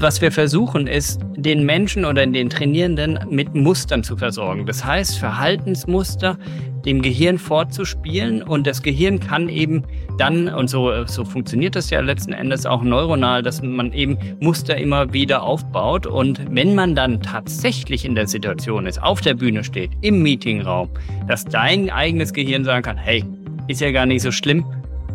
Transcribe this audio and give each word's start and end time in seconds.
Was 0.00 0.20
wir 0.20 0.30
versuchen, 0.30 0.86
ist, 0.86 1.20
den 1.36 1.66
Menschen 1.66 2.04
oder 2.04 2.24
den 2.24 2.48
Trainierenden 2.48 3.18
mit 3.28 3.52
Mustern 3.56 4.04
zu 4.04 4.16
versorgen. 4.16 4.64
Das 4.64 4.84
heißt, 4.84 5.18
Verhaltensmuster 5.18 6.38
dem 6.84 7.02
Gehirn 7.02 7.36
fortzuspielen 7.36 8.42
und 8.42 8.68
das 8.68 8.82
Gehirn 8.82 9.18
kann 9.18 9.48
eben 9.48 9.82
dann, 10.16 10.48
und 10.48 10.70
so, 10.70 11.04
so 11.06 11.24
funktioniert 11.24 11.74
das 11.74 11.90
ja 11.90 12.00
letzten 12.00 12.32
Endes 12.32 12.64
auch 12.64 12.82
neuronal, 12.82 13.42
dass 13.42 13.60
man 13.60 13.92
eben 13.92 14.16
Muster 14.38 14.76
immer 14.76 15.12
wieder 15.12 15.42
aufbaut 15.42 16.06
und 16.06 16.40
wenn 16.48 16.76
man 16.76 16.94
dann 16.94 17.20
tatsächlich 17.20 18.04
in 18.04 18.14
der 18.14 18.28
Situation 18.28 18.86
ist, 18.86 19.02
auf 19.02 19.20
der 19.20 19.34
Bühne 19.34 19.64
steht, 19.64 19.90
im 20.02 20.22
Meetingraum, 20.22 20.90
dass 21.26 21.44
dein 21.44 21.90
eigenes 21.90 22.32
Gehirn 22.32 22.64
sagen 22.64 22.84
kann, 22.84 22.96
hey, 22.96 23.24
ist 23.66 23.80
ja 23.80 23.90
gar 23.90 24.06
nicht 24.06 24.22
so 24.22 24.30
schlimm, 24.30 24.64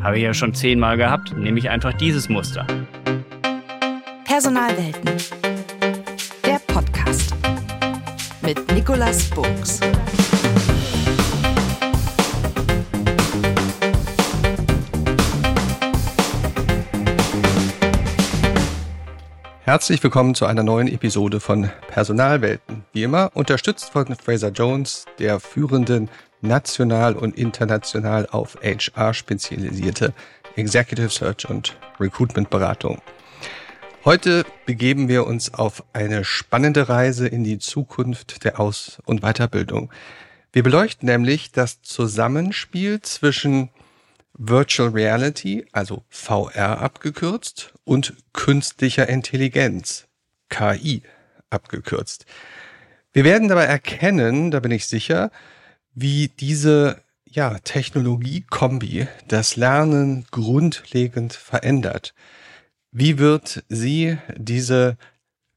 habe 0.02 0.18
ich 0.18 0.24
ja 0.24 0.34
schon 0.34 0.54
zehnmal 0.54 0.98
gehabt, 0.98 1.36
nehme 1.38 1.58
ich 1.58 1.70
einfach 1.70 1.94
dieses 1.94 2.28
Muster. 2.28 2.68
Personalwelten. 4.34 5.12
Der 6.44 6.58
Podcast 6.66 7.36
mit 8.42 8.74
Nicolas 8.74 9.30
Buchs. 9.30 9.80
Herzlich 19.62 20.02
willkommen 20.02 20.34
zu 20.34 20.48
einer 20.48 20.64
neuen 20.64 20.88
Episode 20.88 21.40
von 21.40 21.70
Personalwelten. 21.90 22.86
Wie 22.92 23.04
immer 23.04 23.30
unterstützt 23.36 23.92
von 23.92 24.16
Fraser 24.16 24.50
Jones, 24.50 25.06
der 25.20 25.40
führenden 25.40 26.10
national 26.42 27.16
und 27.16 27.38
international 27.38 28.28
auf 28.32 28.58
HR 28.64 29.14
spezialisierte 29.14 30.12
Executive 30.56 31.10
Search 31.10 31.48
und 31.48 31.78
Recruitment 32.00 32.50
Beratung. 32.50 33.00
Heute 34.06 34.46
begeben 34.66 35.08
wir 35.08 35.26
uns 35.26 35.54
auf 35.54 35.86
eine 35.94 36.26
spannende 36.26 36.90
Reise 36.90 37.26
in 37.26 37.46
die 37.46 37.58
Zukunft 37.58 38.44
der 38.44 38.60
Aus- 38.60 39.02
und 39.06 39.22
Weiterbildung. 39.22 39.94
Wir 40.52 40.62
beleuchten 40.62 41.08
nämlich 41.08 41.54
das 41.54 41.82
Zusammenspiel 41.84 43.00
zwischen 43.00 43.70
Virtual 44.34 44.90
Reality, 44.90 45.66
also 45.72 46.04
VR 46.10 46.82
abgekürzt, 46.82 47.74
und 47.86 48.14
künstlicher 48.34 49.08
Intelligenz, 49.08 50.08
KI 50.50 51.04
abgekürzt. 51.50 52.26
Wir 53.14 53.24
werden 53.24 53.48
dabei 53.48 53.66
erkennen, 53.66 54.52
da 54.52 54.60
bin 54.60 54.72
ich 54.72 54.86
sicher, 54.86 55.32
wie 55.94 56.28
diese 56.28 57.02
ja, 57.26 57.58
Technologie-Kombi 57.60 59.08
das 59.30 59.56
Lernen 59.56 60.26
grundlegend 60.30 61.32
verändert. 61.32 62.14
Wie 62.96 63.18
wird 63.18 63.64
sie, 63.70 64.20
diese 64.38 64.98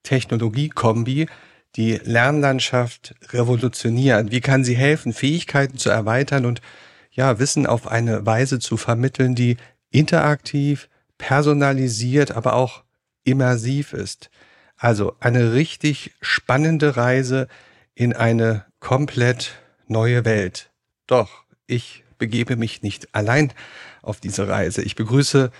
Technologie-Kombi, 0.05 1.29
die 1.77 2.01
Lernlandschaft 2.03 3.15
revolutionieren? 3.29 4.31
Wie 4.31 4.41
kann 4.41 4.65
sie 4.65 4.75
helfen, 4.75 5.13
Fähigkeiten 5.13 5.77
zu 5.77 5.91
erweitern 5.91 6.47
und 6.47 6.63
ja, 7.11 7.39
Wissen 7.39 7.67
auf 7.67 7.89
eine 7.89 8.25
Weise 8.25 8.59
zu 8.59 8.79
vermitteln, 8.79 9.35
die 9.35 9.59
interaktiv, 9.91 10.89
personalisiert, 11.19 12.33
aber 12.33 12.55
auch 12.55 12.85
immersiv 13.25 13.93
ist? 13.93 14.31
Also 14.79 15.15
eine 15.21 15.53
richtig 15.53 16.15
spannende 16.23 16.97
Reise 16.97 17.49
in 17.95 18.15
eine 18.15 18.65
komplett 18.81 19.57
neue 19.89 20.25
Welt. 20.25 20.71
Doch 21.07 21.45
ich 21.67 22.03
begebe 22.17 22.57
mich 22.57 22.81
nicht 22.81 23.15
allein 23.15 23.53
auf 24.01 24.21
diese 24.21 24.49
Reise. 24.49 24.81
Ich 24.81 24.97
begrüße 24.97 25.51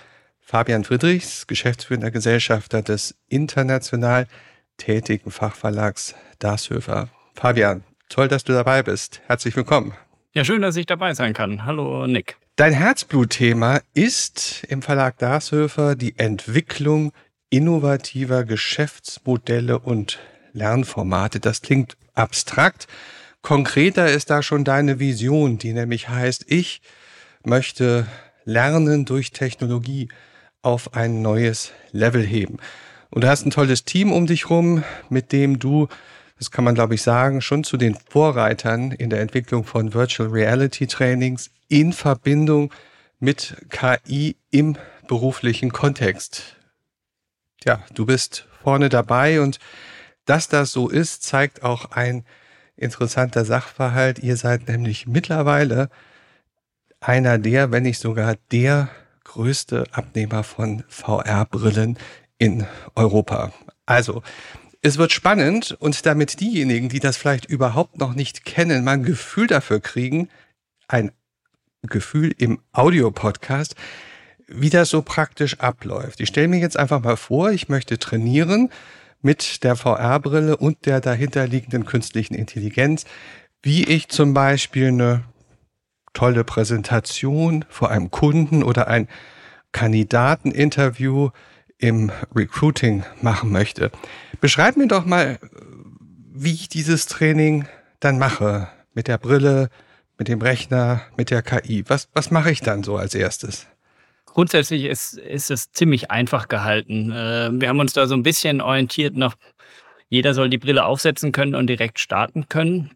Fabian 0.49 0.85
Friedrichs, 0.85 1.45
geschäftsführender 1.45 2.09
Gesellschafter 2.09 2.81
des 2.81 3.15
international 3.27 4.27
tätigen 4.77 5.29
Fachverlags 5.29 6.15
Darshöfer. 6.39 7.09
Fabian, 7.35 7.83
toll, 8.07 8.29
dass 8.29 8.45
du 8.45 8.53
dabei 8.53 8.81
bist. 8.81 9.19
Herzlich 9.27 9.57
willkommen. 9.57 9.93
Ja, 10.31 10.45
schön, 10.45 10.61
dass 10.61 10.77
ich 10.77 10.85
dabei 10.85 11.13
sein 11.15 11.33
kann. 11.33 11.65
Hallo, 11.65 12.07
Nick. 12.07 12.37
Dein 12.55 12.71
Herzblutthema 12.71 13.81
ist 13.93 14.63
im 14.69 14.81
Verlag 14.81 15.17
Darshöfer 15.17 15.97
die 15.97 16.17
Entwicklung 16.17 17.11
innovativer 17.49 18.45
Geschäftsmodelle 18.45 19.77
und 19.77 20.17
Lernformate. 20.53 21.41
Das 21.41 21.61
klingt 21.61 21.97
abstrakt. 22.13 22.87
Konkreter 23.41 24.09
ist 24.09 24.29
da 24.29 24.41
schon 24.41 24.63
deine 24.63 24.97
Vision, 24.97 25.57
die 25.57 25.73
nämlich 25.73 26.07
heißt, 26.07 26.45
ich 26.47 26.81
möchte 27.43 28.07
Lernen 28.45 29.03
durch 29.03 29.31
Technologie 29.31 30.07
auf 30.67 30.95
ein 30.95 31.21
neues 31.21 31.71
Level 31.93 32.21
heben. 32.21 32.57
Und 33.09 33.23
du 33.23 33.29
hast 33.29 33.45
ein 33.45 33.51
tolles 33.51 33.85
Team 33.85 34.11
um 34.11 34.27
dich 34.27 34.49
rum, 34.49 34.83
mit 35.07 35.31
dem 35.31 35.59
du, 35.59 35.87
das 36.37 36.51
kann 36.51 36.65
man 36.65 36.75
glaube 36.75 36.95
ich 36.95 37.01
sagen, 37.03 37.39
schon 37.39 37.63
zu 37.63 37.77
den 37.77 37.95
Vorreitern 37.95 38.91
in 38.91 39.09
der 39.09 39.21
Entwicklung 39.21 39.63
von 39.63 39.93
Virtual 39.93 40.27
Reality 40.27 40.85
Trainings 40.85 41.51
in 41.69 41.93
Verbindung 41.93 42.73
mit 43.17 43.55
KI 43.69 44.35
im 44.51 44.75
beruflichen 45.07 45.71
Kontext. 45.71 46.57
Ja, 47.63 47.81
du 47.93 48.05
bist 48.05 48.45
vorne 48.61 48.89
dabei 48.89 49.39
und 49.39 49.59
dass 50.25 50.49
das 50.49 50.73
so 50.73 50.89
ist, 50.89 51.23
zeigt 51.23 51.63
auch 51.63 51.91
ein 51.91 52.25
interessanter 52.75 53.45
Sachverhalt. 53.45 54.19
Ihr 54.19 54.35
seid 54.35 54.67
nämlich 54.67 55.07
mittlerweile 55.07 55.89
einer 56.99 57.37
der, 57.37 57.71
wenn 57.71 57.83
nicht 57.83 57.99
sogar 57.99 58.35
der 58.51 58.89
größte 59.37 59.83
Abnehmer 59.91 60.43
von 60.43 60.83
VR-Brillen 60.87 61.99
in 62.39 62.65
Europa. 62.95 63.53
Also, 63.85 64.23
es 64.81 64.97
wird 64.97 65.11
spannend 65.11 65.77
und 65.79 66.07
damit 66.07 66.39
diejenigen, 66.39 66.89
die 66.89 66.99
das 66.99 67.17
vielleicht 67.17 67.45
überhaupt 67.45 67.99
noch 67.99 68.15
nicht 68.15 68.45
kennen, 68.45 68.83
mal 68.83 68.93
ein 68.93 69.03
Gefühl 69.03 69.45
dafür 69.45 69.79
kriegen, 69.79 70.29
ein 70.87 71.11
Gefühl 71.83 72.33
im 72.35 72.59
Audiopodcast, 72.71 73.75
wie 74.47 74.71
das 74.71 74.89
so 74.89 75.03
praktisch 75.03 75.59
abläuft. 75.59 76.19
Ich 76.19 76.29
stelle 76.29 76.47
mir 76.47 76.59
jetzt 76.59 76.77
einfach 76.77 77.03
mal 77.03 77.15
vor, 77.15 77.51
ich 77.51 77.69
möchte 77.69 77.99
trainieren 77.99 78.71
mit 79.21 79.63
der 79.63 79.75
VR-Brille 79.75 80.57
und 80.57 80.87
der 80.87 80.99
dahinterliegenden 80.99 81.85
künstlichen 81.85 82.33
Intelligenz, 82.33 83.05
wie 83.61 83.83
ich 83.83 84.07
zum 84.07 84.33
Beispiel 84.33 84.87
eine 84.87 85.23
tolle 86.17 86.43
Präsentation 86.43 87.63
vor 87.69 87.91
einem 87.91 88.09
Kunden 88.09 88.63
oder 88.63 88.87
ein 88.87 89.07
Kandidateninterview 89.71 91.29
im 91.77 92.11
Recruiting 92.35 93.03
machen 93.21 93.51
möchte. 93.51 93.91
Beschreib 94.41 94.77
mir 94.77 94.87
doch 94.87 95.05
mal, 95.05 95.37
wie 96.33 96.53
ich 96.53 96.69
dieses 96.69 97.05
Training 97.05 97.67
dann 97.99 98.17
mache. 98.17 98.67
Mit 98.95 99.07
der 99.07 99.19
Brille, 99.19 99.69
mit 100.17 100.27
dem 100.27 100.41
Rechner, 100.41 101.01
mit 101.17 101.29
der 101.29 101.43
KI. 101.43 101.83
Was, 101.87 102.09
was 102.13 102.31
mache 102.31 102.49
ich 102.49 102.61
dann 102.61 102.81
so 102.81 102.97
als 102.97 103.13
erstes? 103.13 103.67
Grundsätzlich 104.25 104.85
ist, 104.85 105.19
ist 105.19 105.51
es 105.51 105.71
ziemlich 105.71 106.09
einfach 106.09 106.47
gehalten. 106.47 107.11
Äh, 107.11 107.51
wir 107.51 107.69
haben 107.69 107.79
uns 107.79 107.93
da 107.93 108.07
so 108.07 108.15
ein 108.15 108.23
bisschen 108.23 108.59
orientiert 108.59 109.15
nach, 109.15 109.35
jeder 110.09 110.33
soll 110.33 110.49
die 110.49 110.57
Brille 110.57 110.85
aufsetzen 110.85 111.31
können 111.31 111.53
und 111.53 111.67
direkt 111.67 111.99
starten 111.99 112.49
können. 112.49 112.89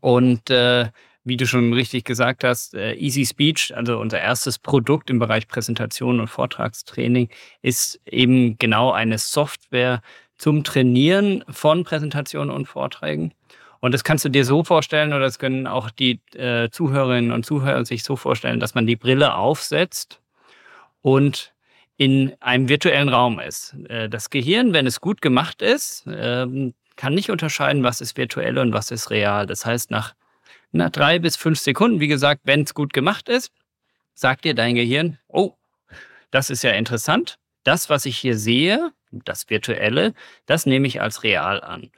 Und 0.00 0.48
äh, 0.48 0.86
wie 1.26 1.36
du 1.36 1.46
schon 1.46 1.72
richtig 1.72 2.04
gesagt 2.04 2.44
hast, 2.44 2.74
äh, 2.74 2.94
Easy 2.94 3.26
Speech, 3.26 3.76
also 3.76 3.98
unser 3.98 4.20
erstes 4.20 4.58
Produkt 4.58 5.10
im 5.10 5.18
Bereich 5.18 5.48
Präsentation 5.48 6.20
und 6.20 6.28
Vortragstraining, 6.28 7.28
ist 7.62 8.00
eben 8.06 8.56
genau 8.58 8.92
eine 8.92 9.18
Software 9.18 10.02
zum 10.38 10.62
Trainieren 10.62 11.42
von 11.48 11.82
Präsentationen 11.82 12.54
und 12.54 12.66
Vorträgen. 12.66 13.32
Und 13.80 13.92
das 13.92 14.04
kannst 14.04 14.24
du 14.24 14.28
dir 14.28 14.44
so 14.44 14.62
vorstellen, 14.62 15.12
oder 15.12 15.24
das 15.24 15.40
können 15.40 15.66
auch 15.66 15.90
die 15.90 16.20
äh, 16.34 16.70
Zuhörerinnen 16.70 17.32
und 17.32 17.44
Zuhörer 17.44 17.84
sich 17.84 18.04
so 18.04 18.14
vorstellen, 18.14 18.60
dass 18.60 18.76
man 18.76 18.86
die 18.86 18.96
Brille 18.96 19.34
aufsetzt 19.34 20.20
und 21.02 21.52
in 21.96 22.34
einem 22.40 22.68
virtuellen 22.68 23.08
Raum 23.08 23.40
ist. 23.40 23.74
Äh, 23.88 24.08
das 24.08 24.30
Gehirn, 24.30 24.72
wenn 24.72 24.86
es 24.86 25.00
gut 25.00 25.20
gemacht 25.20 25.60
ist, 25.60 26.04
ähm, 26.08 26.74
kann 26.94 27.14
nicht 27.14 27.30
unterscheiden, 27.30 27.82
was 27.82 28.00
ist 28.00 28.16
virtuell 28.16 28.58
und 28.58 28.72
was 28.72 28.92
ist 28.92 29.10
real. 29.10 29.46
Das 29.46 29.66
heißt, 29.66 29.90
nach 29.90 30.14
nach 30.72 30.90
drei 30.90 31.18
bis 31.18 31.36
fünf 31.36 31.58
Sekunden, 31.58 32.00
wie 32.00 32.08
gesagt, 32.08 32.42
wenn 32.44 32.62
es 32.62 32.74
gut 32.74 32.92
gemacht 32.92 33.28
ist, 33.28 33.52
sagt 34.14 34.44
dir 34.44 34.54
dein 34.54 34.74
Gehirn, 34.74 35.18
oh, 35.28 35.54
das 36.30 36.50
ist 36.50 36.62
ja 36.62 36.72
interessant. 36.72 37.38
Das, 37.64 37.90
was 37.90 38.06
ich 38.06 38.18
hier 38.18 38.36
sehe, 38.36 38.92
das 39.10 39.48
Virtuelle, 39.48 40.14
das 40.46 40.66
nehme 40.66 40.86
ich 40.86 41.00
als 41.00 41.22
real 41.22 41.60
an. 41.62 41.90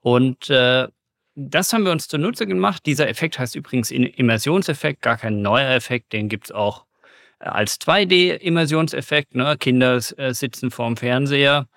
Und 0.00 0.50
äh, 0.50 0.88
das 1.34 1.72
haben 1.72 1.84
wir 1.84 1.92
uns 1.92 2.08
zunutze 2.08 2.46
gemacht. 2.46 2.84
Dieser 2.86 3.08
Effekt 3.08 3.38
heißt 3.38 3.54
übrigens 3.54 3.90
Immersionseffekt, 3.90 5.02
gar 5.02 5.16
kein 5.16 5.40
neuer 5.42 5.70
Effekt, 5.70 6.12
den 6.12 6.28
gibt 6.28 6.46
es 6.46 6.52
auch 6.52 6.84
äh, 7.40 7.46
als 7.46 7.80
2D-Immersionseffekt. 7.80 9.34
Ne? 9.34 9.56
Kinder 9.58 10.00
äh, 10.16 10.34
sitzen 10.34 10.70
vorm 10.70 10.96
Fernseher 10.96 11.68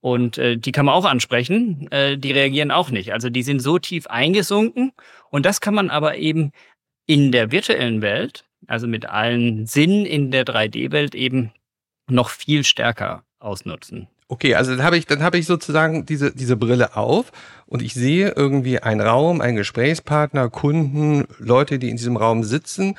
und 0.00 0.38
äh, 0.38 0.56
die 0.56 0.72
kann 0.72 0.86
man 0.86 0.94
auch 0.94 1.04
ansprechen, 1.04 1.90
äh, 1.90 2.16
die 2.16 2.32
reagieren 2.32 2.70
auch 2.70 2.90
nicht. 2.90 3.12
Also 3.12 3.30
die 3.30 3.42
sind 3.42 3.60
so 3.60 3.78
tief 3.78 4.06
eingesunken. 4.06 4.92
Und 5.30 5.44
das 5.44 5.60
kann 5.60 5.74
man 5.74 5.90
aber 5.90 6.16
eben 6.16 6.52
in 7.06 7.32
der 7.32 7.50
virtuellen 7.50 8.00
Welt, 8.00 8.44
also 8.66 8.86
mit 8.86 9.06
allen 9.06 9.66
Sinnen 9.66 10.06
in 10.06 10.30
der 10.30 10.44
3D-Welt 10.44 11.14
eben 11.14 11.52
noch 12.08 12.30
viel 12.30 12.64
stärker 12.64 13.24
ausnutzen. 13.40 14.08
Okay, 14.28 14.54
also 14.54 14.76
dann 14.76 14.84
habe 14.84 14.98
ich, 14.98 15.06
dann 15.06 15.22
habe 15.22 15.38
ich 15.38 15.46
sozusagen 15.46 16.04
diese, 16.04 16.34
diese 16.34 16.56
Brille 16.56 16.96
auf 16.96 17.32
und 17.66 17.80
ich 17.82 17.94
sehe 17.94 18.34
irgendwie 18.36 18.78
einen 18.78 19.00
Raum, 19.00 19.40
einen 19.40 19.56
Gesprächspartner, 19.56 20.50
Kunden, 20.50 21.24
Leute, 21.38 21.78
die 21.78 21.88
in 21.88 21.96
diesem 21.96 22.16
Raum 22.16 22.44
sitzen. 22.44 22.96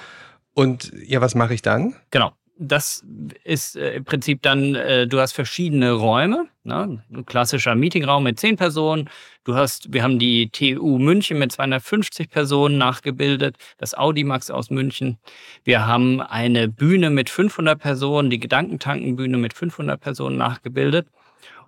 Und 0.55 0.91
ja, 1.05 1.21
was 1.21 1.35
mache 1.35 1.53
ich 1.53 1.61
dann? 1.61 1.95
Genau 2.09 2.33
das 2.59 3.05
ist 3.45 3.77
äh, 3.77 3.95
im 3.95 4.03
Prinzip 4.03 4.41
dann, 4.41 4.75
äh, 4.75 5.07
du 5.07 5.19
hast 5.19 5.31
verschiedene 5.31 5.93
Räume, 5.93 6.47
ne? 6.63 7.01
ein 7.11 7.25
klassischer 7.25 7.73
Meetingraum 7.73 8.23
mit 8.23 8.39
zehn 8.39 8.57
Personen. 8.57 9.09
Du 9.45 9.55
hast, 9.55 9.93
wir 9.93 10.03
haben 10.03 10.19
die 10.19 10.49
TU 10.49 10.99
München 10.99 11.39
mit 11.39 11.53
250 11.53 12.29
Personen 12.29 12.77
nachgebildet, 12.77 13.55
das 13.77 13.95
Audimax 13.95 14.51
aus 14.51 14.69
München. 14.69 15.17
Wir 15.63 15.87
haben 15.87 16.21
eine 16.21 16.67
Bühne 16.67 17.09
mit 17.09 17.29
500 17.29 17.79
Personen, 17.79 18.29
die 18.29 18.39
Gedankentankenbühne 18.39 19.37
mit 19.37 19.53
500 19.53 19.99
Personen 19.99 20.37
nachgebildet. 20.37 21.07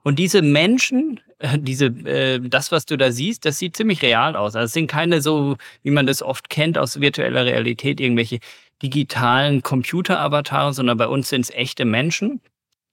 Und 0.04 0.20
diese 0.20 0.42
Menschen, 0.42 1.22
äh, 1.40 1.58
diese, 1.58 1.86
äh, 1.86 2.40
das, 2.42 2.72
was 2.74 2.86
du 2.86 2.98
da 2.98 3.12
siehst, 3.12 3.46
das 3.46 3.60
sieht 3.60 3.78
ziemlich 3.78 4.02
real 4.02 4.36
aus. 4.36 4.56
Also 4.56 4.66
es 4.66 4.74
sind 4.74 4.88
keine 4.88 5.22
so, 5.22 5.56
wie 5.84 5.92
man 5.92 6.06
das 6.06 6.22
oft 6.22 6.50
kennt 6.50 6.78
aus 6.78 7.00
virtueller 7.00 7.46
Realität, 7.46 8.02
irgendwelche 8.02 8.40
digitalen 8.82 9.62
Computer-Avatare, 9.64 10.74
sondern 10.74 10.98
bei 10.98 11.08
uns 11.08 11.30
sind 11.30 11.42
es 11.42 11.50
echte 11.52 11.86
Menschen. 11.86 12.42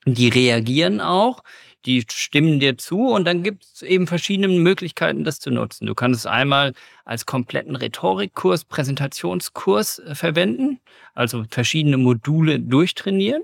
Die 0.04 0.28
reagieren 0.28 1.00
auch, 1.00 1.42
die 1.84 2.04
stimmen 2.10 2.60
dir 2.60 2.78
zu 2.78 3.08
und 3.08 3.24
dann 3.24 3.42
gibt 3.42 3.64
es 3.64 3.82
eben 3.82 4.06
verschiedene 4.06 4.48
Möglichkeiten, 4.48 5.24
das 5.24 5.40
zu 5.40 5.50
nutzen. 5.50 5.86
Du 5.86 5.94
kannst 5.94 6.20
es 6.20 6.26
einmal 6.26 6.72
als 7.04 7.26
kompletten 7.26 7.76
Rhetorikkurs, 7.76 8.64
Präsentationskurs 8.64 9.98
äh, 10.00 10.14
verwenden, 10.14 10.80
also 11.14 11.44
verschiedene 11.50 11.96
Module 11.96 12.60
durchtrainieren. 12.60 13.42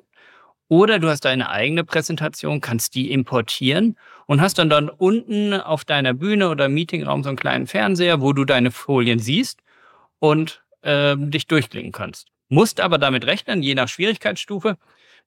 Oder 0.68 0.98
du 0.98 1.08
hast 1.08 1.26
deine 1.26 1.50
eigene 1.50 1.84
Präsentation, 1.84 2.60
kannst 2.60 2.94
die 2.94 3.12
importieren 3.12 3.96
und 4.26 4.40
hast 4.40 4.58
dann 4.58 4.70
dann 4.70 4.88
unten 4.88 5.52
auf 5.52 5.84
deiner 5.84 6.14
Bühne 6.14 6.48
oder 6.48 6.68
Meetingraum 6.68 7.22
so 7.22 7.28
einen 7.28 7.36
kleinen 7.36 7.66
Fernseher, 7.66 8.20
wo 8.22 8.32
du 8.32 8.44
deine 8.44 8.70
Folien 8.70 9.18
siehst 9.18 9.60
und 10.20 10.64
äh, 10.80 11.16
dich 11.18 11.46
durchklicken 11.46 11.92
kannst 11.92 12.33
musst 12.48 12.80
aber 12.80 12.98
damit 12.98 13.26
rechnen, 13.26 13.62
je 13.62 13.74
nach 13.74 13.88
Schwierigkeitsstufe. 13.88 14.76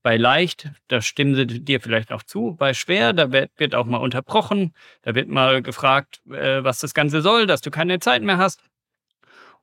Bei 0.03 0.15
leicht, 0.15 0.69
da 0.87 1.01
stimmen 1.01 1.35
sie 1.35 1.45
dir 1.45 1.81
vielleicht 1.81 2.11
auch 2.11 2.23
zu. 2.23 2.55
Bei 2.57 2.73
schwer, 2.73 3.13
da 3.13 3.31
wird, 3.31 3.75
auch 3.75 3.85
mal 3.85 3.97
unterbrochen. 3.97 4.73
Da 5.01 5.15
wird 5.15 5.27
mal 5.27 5.61
gefragt, 5.61 6.21
äh, 6.29 6.63
was 6.63 6.79
das 6.79 6.93
Ganze 6.93 7.21
soll, 7.21 7.47
dass 7.47 7.61
du 7.61 7.71
keine 7.71 7.99
Zeit 7.99 8.21
mehr 8.21 8.37
hast. 8.37 8.61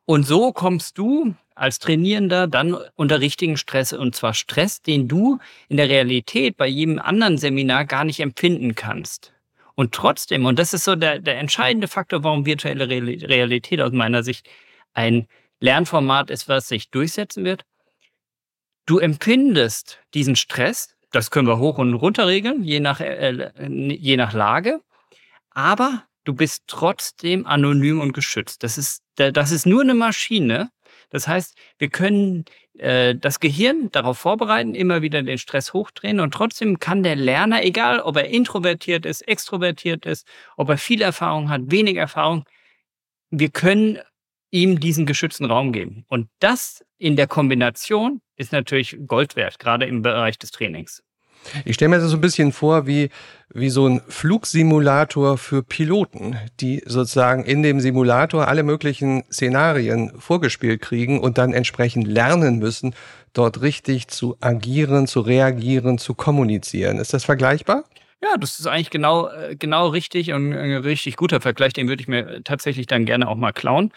Und 0.04 0.26
so 0.26 0.52
kommst 0.52 0.98
du 0.98 1.34
als 1.54 1.78
Trainierender 1.78 2.46
dann 2.46 2.76
unter 2.96 3.20
richtigen 3.20 3.56
Stress. 3.56 3.92
Und 3.92 4.14
zwar 4.14 4.34
Stress, 4.34 4.82
den 4.82 5.08
du 5.08 5.38
in 5.68 5.76
der 5.76 5.88
Realität 5.88 6.56
bei 6.56 6.66
jedem 6.66 6.98
anderen 6.98 7.38
Seminar 7.38 7.84
gar 7.84 8.04
nicht 8.04 8.20
empfinden 8.20 8.74
kannst. 8.74 9.32
Und 9.76 9.92
trotzdem, 9.92 10.44
und 10.46 10.58
das 10.58 10.74
ist 10.74 10.84
so 10.84 10.94
der, 10.94 11.20
der 11.20 11.38
entscheidende 11.38 11.88
Faktor, 11.88 12.22
warum 12.22 12.46
virtuelle 12.46 12.88
Realität 12.88 13.80
aus 13.80 13.92
meiner 13.92 14.22
Sicht 14.22 14.48
ein 14.92 15.26
Lernformat 15.64 16.31
ist, 16.31 16.46
was 16.49 16.69
sich 16.69 16.90
durchsetzen 16.90 17.44
wird. 17.44 17.64
Du 18.87 18.99
empfindest 18.99 19.99
diesen 20.12 20.37
Stress, 20.37 20.94
das 21.11 21.31
können 21.31 21.49
wir 21.49 21.58
hoch 21.58 21.78
und 21.78 21.94
runter 21.94 22.26
regeln, 22.26 22.62
je 22.62 22.81
nach, 22.81 23.00
äh, 23.00 23.50
je 23.66 24.16
nach 24.19 24.34
Lage, 24.34 24.82
aber 25.50 26.05
du 26.25 26.34
bist 26.34 26.64
trotzdem 26.66 27.46
anonym 27.46 28.00
und 28.00 28.12
geschützt. 28.12 28.62
Das 28.62 28.76
ist, 28.76 29.02
das 29.16 29.52
ist 29.52 29.64
nur 29.64 29.81
eine 29.81 29.94
Maschine. 29.94 30.70
Das 31.08 31.28
heißt, 31.28 31.56
wir 31.78 31.88
können 31.88 32.44
äh, 32.76 33.14
das 33.14 33.40
Gehirn 33.40 33.90
darauf 33.90 34.19
vorbereiten, 34.19 34.75
immer 34.75 35.00
wieder 35.00 35.22
den 35.22 35.38
Stress 35.38 35.72
hochdrehen 35.72 36.20
und 36.20 36.34
trotzdem 36.34 36.78
kann 36.78 37.02
der 37.02 37.17
Lerner, 37.17 37.64
egal 37.64 38.00
ob 38.00 38.17
er 38.17 38.28
introvertiert 38.28 39.06
ist, 39.06 39.22
extrovertiert 39.22 40.05
ist, 40.05 40.26
ob 40.58 40.69
er 40.69 40.76
viel 40.76 41.00
Erfahrung 41.00 41.49
hat, 41.49 41.62
wenig 41.70 41.96
Erfahrung, 41.96 42.44
wir 43.31 43.49
können 43.49 43.99
ihm 44.54 44.78
diesen 44.78 45.04
geschützten 45.04 45.46
Raum 45.46 45.72
geben. 45.72 46.04
Und 46.08 46.28
das 46.38 46.84
in 46.96 47.16
der 47.16 47.26
Kombination 47.26 48.20
ist 48.36 48.52
natürlich 48.52 48.96
Gold 49.06 49.34
wert, 49.34 49.58
gerade 49.58 49.84
im 49.84 50.00
Bereich 50.00 50.38
des 50.38 50.52
Trainings. 50.52 51.02
Ich 51.64 51.74
stelle 51.74 51.90
mir 51.90 51.98
das 51.98 52.10
so 52.10 52.16
ein 52.16 52.22
bisschen 52.22 52.52
vor 52.52 52.86
wie, 52.86 53.10
wie 53.52 53.68
so 53.68 53.86
ein 53.86 54.00
Flugsimulator 54.08 55.36
für 55.36 55.62
Piloten, 55.62 56.38
die 56.60 56.82
sozusagen 56.86 57.44
in 57.44 57.62
dem 57.62 57.80
Simulator 57.80 58.48
alle 58.48 58.62
möglichen 58.62 59.24
Szenarien 59.30 60.12
vorgespielt 60.18 60.80
kriegen 60.80 61.20
und 61.20 61.36
dann 61.36 61.52
entsprechend 61.52 62.06
lernen 62.06 62.60
müssen, 62.60 62.94
dort 63.34 63.60
richtig 63.60 64.08
zu 64.08 64.36
agieren, 64.40 65.06
zu 65.06 65.20
reagieren, 65.20 65.98
zu 65.98 66.14
kommunizieren. 66.14 66.98
Ist 66.98 67.12
das 67.12 67.24
vergleichbar? 67.24 67.84
Ja, 68.22 68.38
das 68.38 68.58
ist 68.58 68.66
eigentlich 68.66 68.88
genau, 68.88 69.28
äh, 69.28 69.54
genau 69.54 69.88
richtig 69.88 70.32
und 70.32 70.54
ein 70.54 70.76
richtig 70.76 71.16
guter 71.16 71.42
Vergleich. 71.42 71.74
Den 71.74 71.88
würde 71.88 72.00
ich 72.00 72.08
mir 72.08 72.42
tatsächlich 72.42 72.86
dann 72.86 73.04
gerne 73.04 73.28
auch 73.28 73.36
mal 73.36 73.52
klauen 73.52 73.92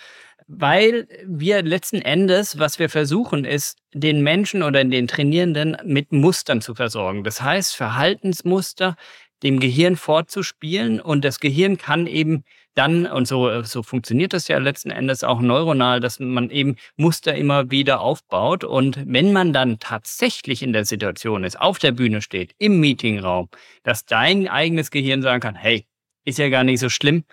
weil 0.48 1.08
wir 1.26 1.62
letzten 1.62 2.02
Endes, 2.02 2.58
was 2.58 2.80
wir 2.80 2.90
versuchen, 2.90 3.46
ist, 3.46 3.78
den 3.94 4.22
Menschen 4.22 4.64
oder 4.64 4.84
den 4.84 5.08
Trainierenden 5.08 5.78
mit 5.84 6.12
Mustern 6.12 6.62
zu 6.62 6.74
versorgen. 6.74 7.24
Das 7.24 7.42
heißt, 7.42 7.76
Verhaltensmuster 7.76 8.96
dem 9.44 9.60
Gehirn 9.60 9.96
vorzuspielen 9.98 11.00
und 11.00 11.24
das 11.24 11.40
Gehirn 11.40 11.78
kann 11.78 12.08
eben 12.08 12.44
dann, 12.74 13.08
und 13.08 13.28
so, 13.28 13.64
so 13.64 13.82
funktioniert 13.84 14.34
das 14.34 14.48
ja 14.48 14.58
letzten 14.60 14.92
Endes 14.92 15.24
auch 15.24 15.42
neuronal, 15.42 16.00
dass 16.00 16.20
man 16.20 16.50
eben 16.50 16.76
Muster 16.96 17.36
immer 17.36 17.72
wieder 17.72 18.02
aufbaut. 18.02 18.64
Und 18.64 19.00
wenn 19.06 19.34
man 19.34 19.52
dann 19.52 19.80
tatsächlich 19.80 20.62
in 20.62 20.74
der 20.74 20.86
Situation 20.86 21.44
ist, 21.44 21.60
auf 21.60 21.80
der 21.80 21.92
Bühne 21.92 22.22
steht, 22.22 22.54
im 22.60 22.80
Meetingraum, 22.80 23.50
dass 23.84 24.06
dein 24.06 24.48
eigenes 24.48 24.92
Gehirn 24.92 25.24
sagen 25.24 25.42
kann, 25.42 25.56
hey, 25.56 25.88
ist 26.24 26.38
ja 26.38 26.50
gar 26.50 26.64
nicht 26.64 26.80
so 26.80 26.90
schlimm, 26.90 27.24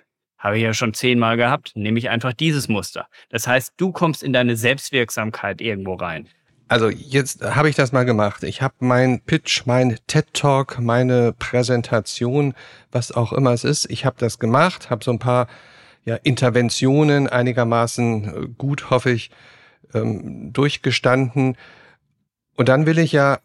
habe 0.45 0.59
ich 0.59 0.63
ja 0.63 0.75
schon 0.75 0.93
zehnmal 0.93 1.39
gehabt, 1.39 1.73
nehme 1.75 1.99
ich 1.99 2.11
einfach 2.11 2.35
dieses 2.35 2.69
Muster. 2.69 3.09
Das 3.31 3.47
heißt, 3.47 3.73
du 3.79 3.93
kommst 3.93 4.23
in 4.23 4.35
deine 4.35 4.57
Selbstwirksamkeit 4.57 5.63
irgendwo 5.63 5.95
rein. 5.95 6.29
Also 6.69 6.91
jetzt 6.91 7.43
habe 7.43 7.71
ich 7.71 7.77
das 7.77 7.93
mal 7.93 8.05
gemacht. 8.05 8.43
Ich 8.43 8.61
habe 8.61 8.75
mein 8.81 9.21
Pitch, 9.23 9.63
mein 9.65 9.99
TED 10.07 10.35
Talk, 10.35 10.79
meine 10.79 11.33
Präsentation, 11.33 12.53
was 12.93 13.11
auch 13.11 13.33
immer 13.33 13.53
es 13.53 13.65
ist, 13.65 13.91
ich 13.91 14.05
habe 14.05 14.17
das 14.19 14.39
gemacht, 14.39 14.91
habe 14.91 15.03
so 15.03 15.13
ein 15.13 15.19
paar 15.19 15.47
ja, 16.05 16.17
Interventionen 16.17 17.27
einigermaßen 17.27 18.25
äh, 18.25 18.49
gut, 18.59 18.91
hoffe 18.91 19.11
ich, 19.11 19.31
ähm, 19.95 20.53
durchgestanden. 20.53 21.57
Und 22.57 22.69
dann 22.69 22.85
will 22.85 22.99
ich 22.99 23.13
ja 23.13 23.39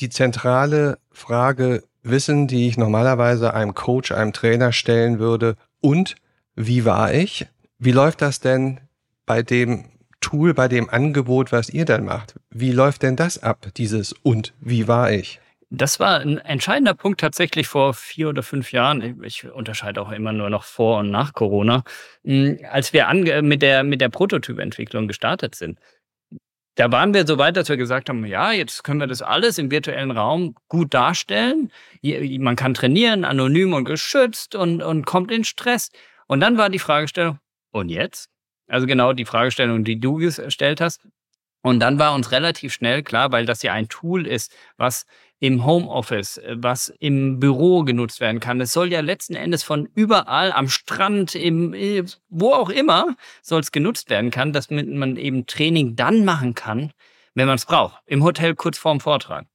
die 0.00 0.08
zentrale 0.08 0.98
Frage 1.12 1.84
wissen, 2.02 2.48
die 2.48 2.66
ich 2.66 2.76
normalerweise 2.76 3.54
einem 3.54 3.74
Coach, 3.74 4.10
einem 4.10 4.32
Trainer 4.32 4.72
stellen 4.72 5.20
würde. 5.20 5.56
Und 5.80 6.16
wie 6.54 6.84
war 6.84 7.12
ich? 7.12 7.46
Wie 7.78 7.92
läuft 7.92 8.22
das 8.22 8.40
denn 8.40 8.80
bei 9.26 9.42
dem 9.42 9.86
Tool, 10.20 10.54
bei 10.54 10.68
dem 10.68 10.88
Angebot, 10.88 11.52
was 11.52 11.68
ihr 11.68 11.84
dann 11.84 12.04
macht? 12.04 12.34
Wie 12.50 12.72
läuft 12.72 13.02
denn 13.02 13.16
das 13.16 13.42
ab, 13.42 13.66
dieses 13.76 14.12
und 14.12 14.54
wie 14.60 14.88
war 14.88 15.10
ich? 15.10 15.40
Das 15.74 15.98
war 15.98 16.20
ein 16.20 16.36
entscheidender 16.36 16.92
Punkt 16.92 17.20
tatsächlich 17.20 17.66
vor 17.66 17.94
vier 17.94 18.28
oder 18.28 18.42
fünf 18.42 18.72
Jahren. 18.72 19.24
Ich 19.24 19.50
unterscheide 19.50 20.02
auch 20.02 20.12
immer 20.12 20.34
nur 20.34 20.50
noch 20.50 20.64
vor 20.64 20.98
und 20.98 21.10
nach 21.10 21.32
Corona, 21.32 21.82
hm, 22.24 22.58
als 22.70 22.92
wir 22.92 23.10
mit 23.42 23.62
der, 23.62 23.82
mit 23.82 24.02
der 24.02 24.10
Prototypentwicklung 24.10 25.08
gestartet 25.08 25.54
sind. 25.54 25.78
Da 26.74 26.92
waren 26.92 27.14
wir 27.14 27.26
so 27.26 27.38
weit, 27.38 27.56
dass 27.56 27.70
wir 27.70 27.78
gesagt 27.78 28.10
haben, 28.10 28.24
ja, 28.26 28.52
jetzt 28.52 28.84
können 28.84 29.00
wir 29.00 29.06
das 29.06 29.22
alles 29.22 29.56
im 29.56 29.70
virtuellen 29.70 30.10
Raum 30.10 30.54
gut 30.68 30.92
darstellen. 30.92 31.70
Man 32.02 32.56
kann 32.56 32.74
trainieren, 32.74 33.24
anonym 33.24 33.72
und 33.72 33.84
geschützt 33.84 34.54
und, 34.54 34.82
und 34.82 35.06
kommt 35.06 35.30
in 35.30 35.44
Stress. 35.44 35.90
Und 36.26 36.40
dann 36.40 36.58
war 36.58 36.70
die 36.70 36.78
Fragestellung, 36.78 37.38
und 37.72 37.88
jetzt? 37.88 38.28
Also 38.68 38.86
genau 38.86 39.12
die 39.12 39.24
Fragestellung, 39.24 39.84
die 39.84 40.00
du 40.00 40.16
gestellt 40.16 40.80
hast. 40.80 41.00
Und 41.62 41.78
dann 41.80 41.98
war 41.98 42.14
uns 42.14 42.32
relativ 42.32 42.72
schnell 42.72 43.02
klar, 43.02 43.30
weil 43.30 43.46
das 43.46 43.62
ja 43.62 43.72
ein 43.72 43.88
Tool 43.88 44.26
ist, 44.26 44.52
was 44.76 45.06
im 45.38 45.64
Homeoffice, 45.64 46.40
was 46.48 46.88
im 46.98 47.38
Büro 47.38 47.84
genutzt 47.84 48.20
werden 48.20 48.40
kann. 48.40 48.60
Es 48.60 48.72
soll 48.72 48.92
ja 48.92 49.00
letzten 49.00 49.34
Endes 49.34 49.62
von 49.62 49.88
überall 49.94 50.52
am 50.52 50.68
Strand, 50.68 51.34
im, 51.34 51.74
wo 52.28 52.52
auch 52.52 52.70
immer, 52.70 53.16
soll 53.42 53.60
es 53.60 53.72
genutzt 53.72 54.10
werden 54.10 54.30
kann, 54.30 54.52
dass 54.52 54.70
man 54.70 55.16
eben 55.16 55.46
Training 55.46 55.94
dann 55.94 56.24
machen 56.24 56.54
kann, 56.54 56.92
wenn 57.34 57.46
man 57.46 57.56
es 57.56 57.66
braucht. 57.66 58.00
Im 58.06 58.24
Hotel 58.24 58.54
kurz 58.54 58.78
vorm 58.78 59.00
Vortrag. 59.00 59.46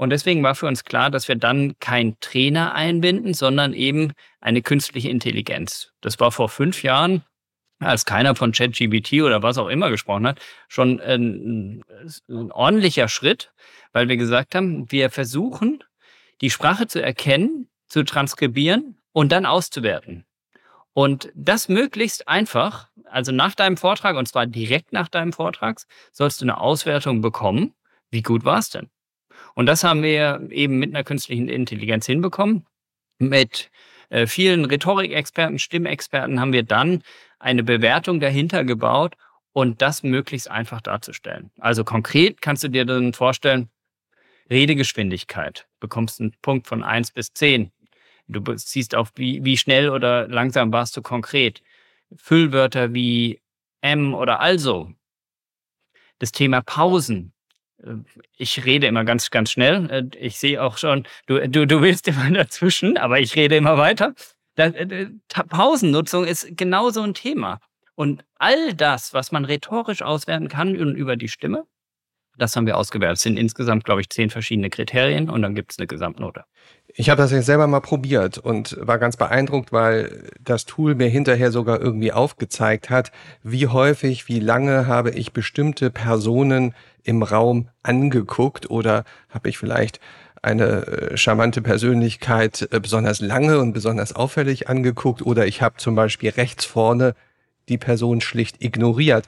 Und 0.00 0.08
deswegen 0.08 0.42
war 0.42 0.54
für 0.54 0.66
uns 0.66 0.84
klar, 0.84 1.10
dass 1.10 1.28
wir 1.28 1.36
dann 1.36 1.78
keinen 1.78 2.18
Trainer 2.20 2.74
einbinden, 2.74 3.34
sondern 3.34 3.74
eben 3.74 4.14
eine 4.40 4.62
künstliche 4.62 5.10
Intelligenz. 5.10 5.92
Das 6.00 6.18
war 6.18 6.32
vor 6.32 6.48
fünf 6.48 6.82
Jahren, 6.82 7.22
als 7.80 8.06
keiner 8.06 8.34
von 8.34 8.52
ChatGBT 8.52 9.20
oder 9.20 9.42
was 9.42 9.58
auch 9.58 9.68
immer 9.68 9.90
gesprochen 9.90 10.26
hat, 10.26 10.40
schon 10.68 11.02
ein, 11.02 11.82
ein 12.30 12.50
ordentlicher 12.50 13.08
Schritt, 13.08 13.52
weil 13.92 14.08
wir 14.08 14.16
gesagt 14.16 14.54
haben, 14.54 14.90
wir 14.90 15.10
versuchen, 15.10 15.84
die 16.40 16.48
Sprache 16.48 16.86
zu 16.86 17.02
erkennen, 17.02 17.68
zu 17.86 18.02
transkribieren 18.02 18.96
und 19.12 19.32
dann 19.32 19.44
auszuwerten. 19.44 20.24
Und 20.94 21.30
das 21.34 21.68
möglichst 21.68 22.26
einfach, 22.26 22.88
also 23.04 23.32
nach 23.32 23.54
deinem 23.54 23.76
Vortrag, 23.76 24.16
und 24.16 24.26
zwar 24.26 24.46
direkt 24.46 24.94
nach 24.94 25.08
deinem 25.08 25.34
Vortrag, 25.34 25.82
sollst 26.10 26.40
du 26.40 26.46
eine 26.46 26.56
Auswertung 26.56 27.20
bekommen. 27.20 27.74
Wie 28.10 28.22
gut 28.22 28.46
war 28.46 28.60
es 28.60 28.70
denn? 28.70 28.88
Und 29.54 29.66
das 29.66 29.84
haben 29.84 30.02
wir 30.02 30.46
eben 30.50 30.78
mit 30.78 30.94
einer 30.94 31.04
künstlichen 31.04 31.48
Intelligenz 31.48 32.06
hinbekommen. 32.06 32.66
Mit 33.18 33.70
äh, 34.08 34.26
vielen 34.26 34.64
Rhetorikexperten, 34.64 35.58
Stimmexperten 35.58 36.40
haben 36.40 36.52
wir 36.52 36.62
dann 36.62 37.02
eine 37.38 37.62
Bewertung 37.62 38.20
dahinter 38.20 38.64
gebaut 38.64 39.16
und 39.52 39.82
das 39.82 40.02
möglichst 40.02 40.50
einfach 40.50 40.80
darzustellen. 40.80 41.50
Also 41.58 41.84
konkret 41.84 42.40
kannst 42.40 42.64
du 42.64 42.68
dir 42.68 42.84
dann 42.84 43.12
vorstellen, 43.12 43.70
Redegeschwindigkeit, 44.50 45.68
bekommst 45.78 46.20
einen 46.20 46.34
Punkt 46.42 46.66
von 46.66 46.82
eins 46.82 47.12
bis 47.12 47.32
zehn. 47.32 47.70
Du 48.26 48.42
siehst 48.56 48.94
auch, 48.94 49.08
wie, 49.14 49.44
wie 49.44 49.56
schnell 49.56 49.90
oder 49.90 50.28
langsam 50.28 50.72
warst 50.72 50.96
du 50.96 51.02
konkret. 51.02 51.62
Füllwörter 52.16 52.92
wie 52.92 53.40
M 53.80 54.14
oder 54.14 54.40
also. 54.40 54.92
Das 56.18 56.32
Thema 56.32 56.60
Pausen. 56.62 57.32
Äh, 57.84 57.96
ich 58.36 58.64
rede 58.64 58.86
immer 58.86 59.04
ganz, 59.04 59.30
ganz 59.30 59.50
schnell. 59.50 59.90
Äh, 59.90 60.18
ich 60.18 60.38
sehe 60.38 60.62
auch 60.62 60.78
schon, 60.78 61.06
du, 61.26 61.48
du, 61.48 61.66
du 61.66 61.82
willst 61.82 62.08
immer 62.08 62.30
dazwischen, 62.30 62.96
aber 62.96 63.20
ich 63.20 63.34
rede 63.36 63.56
immer 63.56 63.78
weiter. 63.78 64.14
Äh, 64.56 65.06
Pausennutzung 65.28 66.24
ist 66.24 66.56
genauso 66.56 67.02
ein 67.02 67.14
Thema. 67.14 67.60
Und 67.94 68.24
all 68.38 68.74
das, 68.74 69.12
was 69.12 69.32
man 69.32 69.44
rhetorisch 69.44 70.02
auswerten 70.02 70.48
kann 70.48 70.74
über 70.74 71.16
die 71.16 71.28
Stimme, 71.28 71.66
das 72.38 72.56
haben 72.56 72.66
wir 72.66 72.76
ausgewertet. 72.76 73.18
Es 73.18 73.22
sind 73.22 73.38
insgesamt, 73.38 73.84
glaube 73.84 74.00
ich, 74.00 74.08
zehn 74.10 74.30
verschiedene 74.30 74.70
Kriterien 74.70 75.28
und 75.28 75.42
dann 75.42 75.54
gibt 75.54 75.72
es 75.72 75.78
eine 75.78 75.86
Gesamtnote. 75.86 76.44
Ich 76.94 77.08
habe 77.10 77.20
das 77.20 77.30
jetzt 77.30 77.46
selber 77.46 77.66
mal 77.66 77.80
probiert 77.80 78.38
und 78.38 78.76
war 78.80 78.98
ganz 78.98 79.16
beeindruckt, 79.16 79.72
weil 79.72 80.30
das 80.40 80.64
Tool 80.64 80.94
mir 80.94 81.08
hinterher 81.08 81.52
sogar 81.52 81.80
irgendwie 81.80 82.12
aufgezeigt 82.12 82.90
hat, 82.90 83.12
wie 83.42 83.68
häufig, 83.68 84.28
wie 84.28 84.40
lange 84.40 84.86
habe 84.86 85.10
ich 85.10 85.32
bestimmte 85.32 85.90
Personen 85.90 86.74
im 87.04 87.22
Raum 87.22 87.68
angeguckt 87.82 88.70
oder 88.70 89.04
habe 89.28 89.48
ich 89.48 89.58
vielleicht 89.58 90.00
eine 90.42 90.86
äh, 90.86 91.16
charmante 91.16 91.62
Persönlichkeit 91.62 92.68
äh, 92.72 92.80
besonders 92.80 93.20
lange 93.20 93.58
und 93.58 93.72
besonders 93.72 94.14
auffällig 94.14 94.68
angeguckt 94.68 95.22
oder 95.22 95.46
ich 95.46 95.62
habe 95.62 95.76
zum 95.76 95.94
Beispiel 95.94 96.30
rechts 96.30 96.64
vorne 96.64 97.14
die 97.68 97.78
Person 97.78 98.20
schlicht 98.20 98.62
ignoriert. 98.62 99.26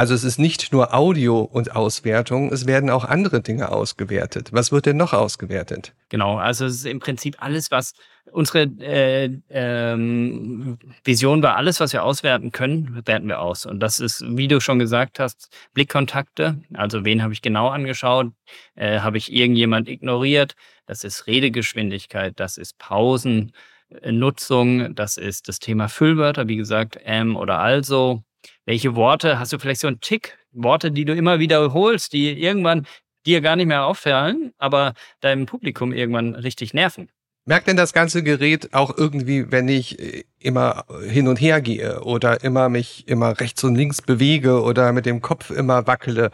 Also 0.00 0.14
es 0.14 0.24
ist 0.24 0.38
nicht 0.38 0.72
nur 0.72 0.94
Audio 0.94 1.42
und 1.42 1.76
Auswertung, 1.76 2.50
es 2.54 2.66
werden 2.66 2.88
auch 2.88 3.04
andere 3.04 3.42
Dinge 3.42 3.70
ausgewertet. 3.70 4.48
Was 4.50 4.72
wird 4.72 4.86
denn 4.86 4.96
noch 4.96 5.12
ausgewertet? 5.12 5.92
Genau, 6.08 6.38
also 6.38 6.64
es 6.64 6.76
ist 6.76 6.86
im 6.86 7.00
Prinzip 7.00 7.36
alles, 7.38 7.70
was 7.70 7.92
unsere 8.32 8.62
äh, 8.80 9.28
ähm, 9.50 10.78
Vision 11.04 11.42
war, 11.42 11.56
alles, 11.56 11.80
was 11.80 11.92
wir 11.92 12.02
auswerten 12.02 12.50
können, 12.50 13.02
werten 13.04 13.28
wir 13.28 13.40
aus. 13.40 13.66
Und 13.66 13.80
das 13.80 14.00
ist, 14.00 14.24
wie 14.26 14.48
du 14.48 14.58
schon 14.62 14.78
gesagt 14.78 15.18
hast, 15.18 15.50
Blickkontakte. 15.74 16.62
Also 16.72 17.04
wen 17.04 17.22
habe 17.22 17.34
ich 17.34 17.42
genau 17.42 17.68
angeschaut? 17.68 18.28
Äh, 18.76 19.00
habe 19.00 19.18
ich 19.18 19.30
irgendjemand 19.30 19.86
ignoriert? 19.86 20.54
Das 20.86 21.04
ist 21.04 21.26
Redegeschwindigkeit, 21.26 22.40
das 22.40 22.56
ist 22.56 22.78
Pausennutzung, 22.78 24.94
das 24.94 25.18
ist 25.18 25.48
das 25.48 25.58
Thema 25.58 25.90
Füllwörter, 25.90 26.48
wie 26.48 26.56
gesagt, 26.56 26.98
M 27.04 27.36
oder 27.36 27.58
also 27.58 28.24
welche 28.64 28.94
Worte 28.94 29.38
hast 29.38 29.52
du 29.52 29.58
vielleicht 29.58 29.80
so 29.80 29.88
einen 29.88 30.00
Tick? 30.00 30.38
Worte, 30.52 30.90
die 30.90 31.04
du 31.04 31.14
immer 31.14 31.38
wiederholst, 31.38 32.12
die 32.12 32.32
irgendwann 32.32 32.86
dir 33.26 33.40
gar 33.40 33.56
nicht 33.56 33.66
mehr 33.66 33.84
auffallen, 33.84 34.52
aber 34.58 34.94
deinem 35.20 35.46
Publikum 35.46 35.92
irgendwann 35.92 36.34
richtig 36.34 36.74
nerven. 36.74 37.08
Merkt 37.46 37.68
denn 37.68 37.76
das 37.76 37.92
ganze 37.92 38.22
Gerät 38.22 38.74
auch 38.74 38.96
irgendwie, 38.96 39.50
wenn 39.50 39.68
ich 39.68 39.98
äh, 39.98 40.24
immer 40.38 40.84
hin 41.06 41.26
und 41.26 41.40
her 41.40 41.60
gehe 41.60 42.02
oder 42.02 42.44
immer 42.44 42.68
mich 42.68 43.08
immer 43.08 43.40
rechts 43.40 43.64
und 43.64 43.74
links 43.74 44.02
bewege 44.02 44.62
oder 44.62 44.92
mit 44.92 45.06
dem 45.06 45.20
Kopf 45.20 45.50
immer 45.50 45.86
wackele? 45.86 46.30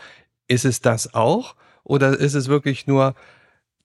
Ist 0.49 0.65
es 0.65 0.81
das 0.81 1.15
auch? 1.15 1.55
Oder 1.85 2.19
ist 2.19 2.35
es 2.35 2.49
wirklich 2.49 2.87
nur 2.87 3.15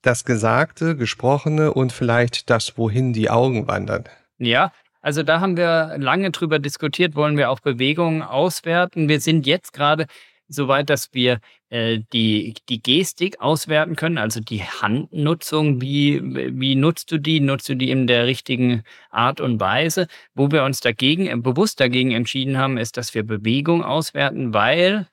das 0.01 0.25
Gesagte, 0.25 0.95
Gesprochene 0.95 1.73
und 1.73 1.93
vielleicht 1.93 2.49
das, 2.49 2.77
wohin 2.77 3.13
die 3.13 3.29
Augen 3.29 3.67
wandern? 3.67 4.05
Ja, 4.39 4.73
also 5.01 5.23
da 5.23 5.39
haben 5.39 5.57
wir 5.57 5.95
lange 5.97 6.31
drüber 6.31 6.59
diskutiert, 6.59 7.15
wollen 7.15 7.37
wir 7.37 7.49
auch 7.49 7.59
Bewegungen 7.59 8.21
auswerten. 8.21 9.09
Wir 9.09 9.19
sind 9.19 9.47
jetzt 9.47 9.73
gerade 9.73 10.05
so 10.47 10.67
weit, 10.67 10.89
dass 10.89 11.13
wir 11.13 11.39
äh, 11.69 11.99
die, 12.13 12.55
die 12.69 12.81
Gestik 12.81 13.39
auswerten 13.39 13.95
können, 13.95 14.17
also 14.17 14.39
die 14.41 14.63
Handnutzung. 14.63 15.81
Wie, 15.81 16.21
wie 16.23 16.75
nutzt 16.75 17.11
du 17.11 17.17
die? 17.17 17.39
Nutzt 17.39 17.69
du 17.69 17.75
die 17.75 17.89
in 17.89 18.07
der 18.07 18.25
richtigen 18.25 18.83
Art 19.09 19.41
und 19.41 19.59
Weise? 19.59 20.07
Wo 20.35 20.51
wir 20.51 20.63
uns 20.63 20.81
dagegen, 20.81 21.27
äh, 21.27 21.37
bewusst 21.37 21.79
dagegen 21.79 22.11
entschieden 22.11 22.57
haben, 22.57 22.77
ist, 22.77 22.97
dass 22.97 23.13
wir 23.13 23.23
Bewegung 23.23 23.83
auswerten, 23.83 24.53
weil 24.53 25.07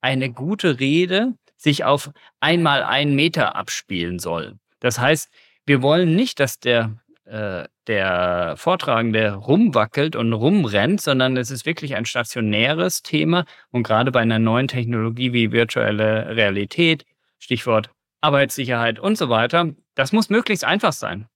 eine 0.00 0.30
gute 0.30 0.80
Rede 0.80 1.34
sich 1.56 1.84
auf 1.84 2.10
einmal 2.40 2.82
einen 2.82 3.14
Meter 3.14 3.56
abspielen 3.56 4.18
soll. 4.18 4.58
Das 4.80 4.98
heißt, 4.98 5.30
wir 5.66 5.82
wollen 5.82 6.14
nicht, 6.14 6.40
dass 6.40 6.60
der 6.60 6.96
äh, 7.24 7.64
der 7.86 8.54
Vortragende 8.56 9.34
rumwackelt 9.34 10.16
und 10.16 10.32
rumrennt, 10.32 11.00
sondern 11.00 11.36
es 11.36 11.50
ist 11.50 11.66
wirklich 11.66 11.96
ein 11.96 12.06
stationäres 12.06 13.02
Thema. 13.02 13.44
Und 13.70 13.82
gerade 13.82 14.10
bei 14.10 14.20
einer 14.20 14.38
neuen 14.38 14.68
Technologie 14.68 15.32
wie 15.32 15.52
virtuelle 15.52 16.34
Realität, 16.36 17.04
Stichwort 17.38 17.90
Arbeitssicherheit 18.20 18.98
und 18.98 19.18
so 19.18 19.28
weiter, 19.28 19.70
das 19.94 20.12
muss 20.12 20.30
möglichst 20.30 20.64
einfach 20.64 20.92
sein. 20.92 21.28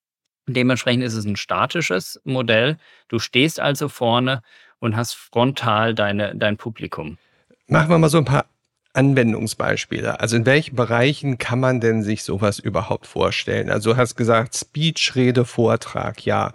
Dementsprechend 0.47 1.05
ist 1.05 1.14
es 1.14 1.26
ein 1.26 1.37
statisches 1.37 2.21
Modell. 2.25 2.78
Du 3.09 3.19
stehst 3.19 3.61
also 3.61 3.88
vorne 3.88 4.43
und 4.78 4.97
hast 4.97 5.14
frontal 5.14 5.95
deine, 5.95 6.35
dein 6.35 6.57
Publikum. 6.57 7.19
Machen 7.67 7.90
wir 7.90 7.99
mal 7.99 8.09
so 8.09 8.19
ein 8.19 8.25
paar 8.25 8.47
Anwendungsbeispiele. 8.95 10.21
Also 10.21 10.37
in 10.37 10.47
welchen 10.47 10.76
Bereichen 10.76 11.38
kann 11.38 11.61
man 11.61 11.80
denn 11.80 12.02
sich 12.02 12.23
sowas 12.23 12.59
überhaupt 12.59 13.07
vorstellen? 13.07 13.71
Also 13.71 13.92
du 13.92 13.97
hast 13.97 14.16
gesagt, 14.16 14.57
Speech, 14.57 15.12
Rede, 15.14 15.45
Vortrag, 15.45 16.25
ja. 16.25 16.52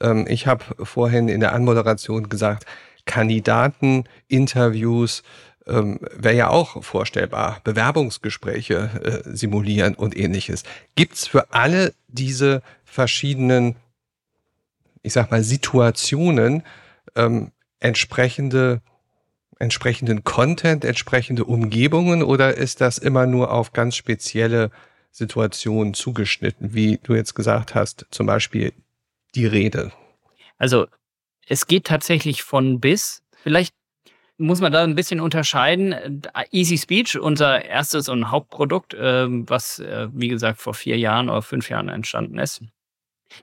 Ähm, 0.00 0.26
ich 0.28 0.46
habe 0.46 0.64
vorhin 0.84 1.28
in 1.28 1.40
der 1.40 1.52
Anmoderation 1.52 2.28
gesagt, 2.28 2.66
Kandidaten, 3.04 4.04
Interviews, 4.28 5.22
ähm, 5.66 5.98
wäre 6.14 6.34
ja 6.34 6.48
auch 6.48 6.82
vorstellbar. 6.82 7.60
Bewerbungsgespräche 7.64 9.22
äh, 9.26 9.36
simulieren 9.36 9.94
und 9.94 10.16
ähnliches. 10.16 10.62
Gibt's 10.94 11.26
für 11.26 11.52
alle 11.52 11.92
diese 12.08 12.62
verschiedenen, 12.84 13.76
ich 15.02 15.12
sag 15.12 15.30
mal, 15.30 15.42
Situationen 15.42 16.62
ähm, 17.14 17.50
entsprechende 17.80 18.80
entsprechenden 19.58 20.24
Content, 20.24 20.84
entsprechende 20.84 21.44
Umgebungen 21.44 22.22
oder 22.22 22.56
ist 22.56 22.80
das 22.80 22.98
immer 22.98 23.26
nur 23.26 23.50
auf 23.52 23.72
ganz 23.72 23.96
spezielle 23.96 24.70
Situationen 25.10 25.94
zugeschnitten, 25.94 26.74
wie 26.74 26.98
du 27.02 27.14
jetzt 27.14 27.34
gesagt 27.34 27.74
hast, 27.74 28.06
zum 28.10 28.26
Beispiel 28.26 28.72
die 29.34 29.46
Rede? 29.46 29.92
Also 30.58 30.86
es 31.46 31.66
geht 31.66 31.84
tatsächlich 31.84 32.42
von 32.42 32.80
bis. 32.80 33.22
Vielleicht 33.42 33.72
muss 34.38 34.60
man 34.60 34.72
da 34.72 34.82
ein 34.82 34.94
bisschen 34.94 35.20
unterscheiden. 35.20 36.22
Easy 36.50 36.76
Speech, 36.76 37.18
unser 37.18 37.64
erstes 37.64 38.08
und 38.08 38.30
Hauptprodukt, 38.30 38.94
ähm, 38.98 39.48
was, 39.48 39.78
äh, 39.78 40.08
wie 40.12 40.28
gesagt, 40.28 40.60
vor 40.60 40.74
vier 40.74 40.98
Jahren 40.98 41.30
oder 41.30 41.42
fünf 41.42 41.70
Jahren 41.70 41.88
entstanden 41.88 42.38
ist. 42.38 42.62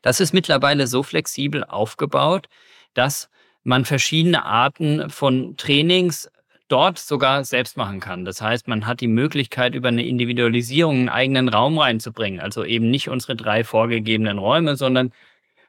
Das 0.02 0.20
ist 0.20 0.34
mittlerweile 0.34 0.88
so 0.88 1.02
flexibel 1.02 1.64
aufgebaut, 1.64 2.48
dass 2.94 3.30
man 3.64 3.86
verschiedene 3.86 4.46
Arten 4.46 5.10
von 5.10 5.56
Trainings 5.58 6.30
dort 6.68 6.98
sogar 6.98 7.44
selbst 7.44 7.78
machen 7.78 8.00
kann. 8.00 8.26
Das 8.26 8.42
heißt, 8.42 8.68
man 8.68 8.88
hat 8.88 9.02
die 9.02 9.08
Möglichkeit, 9.08 9.76
über 9.76 9.90
eine 9.90 10.06
Individualisierung 10.06 10.96
einen 10.96 11.10
eigenen 11.10 11.50
Raum 11.50 11.78
reinzubringen. 11.78 12.40
Also 12.40 12.66
eben 12.66 12.90
nicht 12.90 13.10
unsere 13.10 13.36
drei 13.36 13.64
vorgegebenen 13.64 14.38
Räume, 14.38 14.76
sondern 14.76 15.12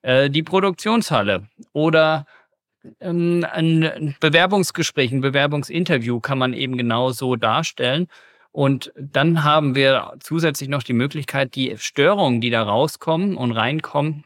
äh, 0.02 0.30
die 0.30 0.42
Produktionshalle 0.42 1.48
oder 1.72 2.26
ähm, 3.00 3.46
ein 3.50 4.16
Bewerbungsgespräch, 4.20 5.12
ein 5.12 5.20
Bewerbungsinterview 5.20 6.20
kann 6.20 6.38
man 6.38 6.52
eben 6.52 6.76
genau 6.76 7.10
so 7.10 7.36
darstellen. 7.36 8.08
Und 8.52 8.92
dann 8.96 9.42
haben 9.42 9.74
wir 9.74 10.14
zusätzlich 10.20 10.68
noch 10.68 10.84
die 10.84 10.92
Möglichkeit, 10.92 11.56
die 11.56 11.76
Störungen, 11.76 12.40
die 12.40 12.50
da 12.50 12.62
rauskommen 12.62 13.36
und 13.36 13.52
reinkommen, 13.52 14.24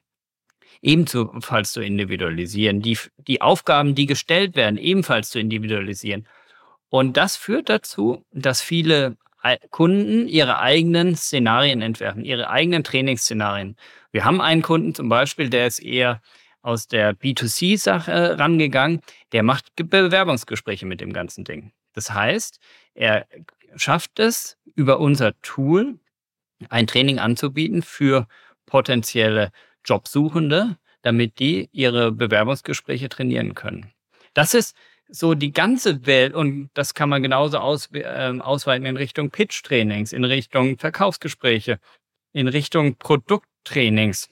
ebenfalls 0.83 1.73
zu 1.73 1.81
individualisieren, 1.81 2.83
die, 2.83 2.99
die 3.17 3.41
Aufgaben, 3.41 3.95
die 3.95 4.07
gestellt 4.07 4.57
werden, 4.57 4.79
ebenfalls 4.79 5.31
zu 5.31 5.39
individualisieren. 5.39 6.27
Und 6.89 7.17
das 7.17 7.37
führt 7.37 7.69
dazu, 7.69 8.25
dass 8.33 8.61
viele 8.61 9.17
Kunden 9.71 10.27
ihre 10.29 10.59
eigenen 10.59 11.17
Szenarien 11.17 11.81
entwerfen, 11.81 12.25
ihre 12.25 12.51
eigenen 12.51 12.85
Trainingsszenarien. 12.85 13.77
Wir 14.11 14.25
haben 14.25 14.41
einen 14.41 14.63
Kunden 14.63 14.95
zum 14.95 15.09
Beispiel, 15.09 15.49
der 15.49 15.67
ist 15.67 15.79
eher 15.79 16.21
aus 16.61 16.89
der 16.89 17.15
B2C-Sache 17.15 18.39
rangegangen, 18.39 19.01
der 19.33 19.43
macht 19.43 19.75
Bewerbungsgespräche 19.77 20.87
mit 20.87 21.01
dem 21.01 21.13
ganzen 21.13 21.45
Ding. 21.45 21.73
Das 21.95 22.13
heißt, 22.13 22.59
er 22.95 23.27
schafft 23.77 24.19
es 24.19 24.59
über 24.75 24.99
unser 24.99 25.41
Tool 25.41 25.99
ein 26.69 26.87
Training 26.87 27.19
anzubieten 27.19 27.83
für 27.83 28.27
potenzielle 28.67 29.51
Jobsuchende, 29.89 30.77
damit 31.03 31.39
die 31.39 31.69
ihre 31.73 32.13
Bewerbungsgespräche 32.13 33.09
trainieren 33.09 33.55
können. 33.55 33.93
Das 34.35 34.55
ist 34.55 34.77
so 35.09 35.35
die 35.35 35.53
ganze 35.53 36.07
Welt 36.07 36.35
und 36.35 36.71
das 36.75 36.95
kann 36.95 37.09
man 37.09 37.23
genauso 37.23 37.59
aus, 37.59 37.89
äh, 37.93 38.39
ausweiten 38.41 38.87
in 38.87 38.97
Richtung 38.97 39.31
Pitch-Trainings, 39.31 40.13
in 40.13 40.25
Richtung 40.25 40.79
Verkaufsgespräche, 40.79 41.81
in 42.33 42.49
Richtung 42.49 42.97
Produkttrainings. 42.97 44.29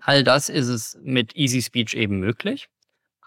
All 0.00 0.22
das 0.24 0.48
ist 0.48 0.68
es 0.68 0.98
mit 1.02 1.36
Easy 1.36 1.62
Speech 1.62 1.94
eben 1.94 2.18
möglich. 2.20 2.68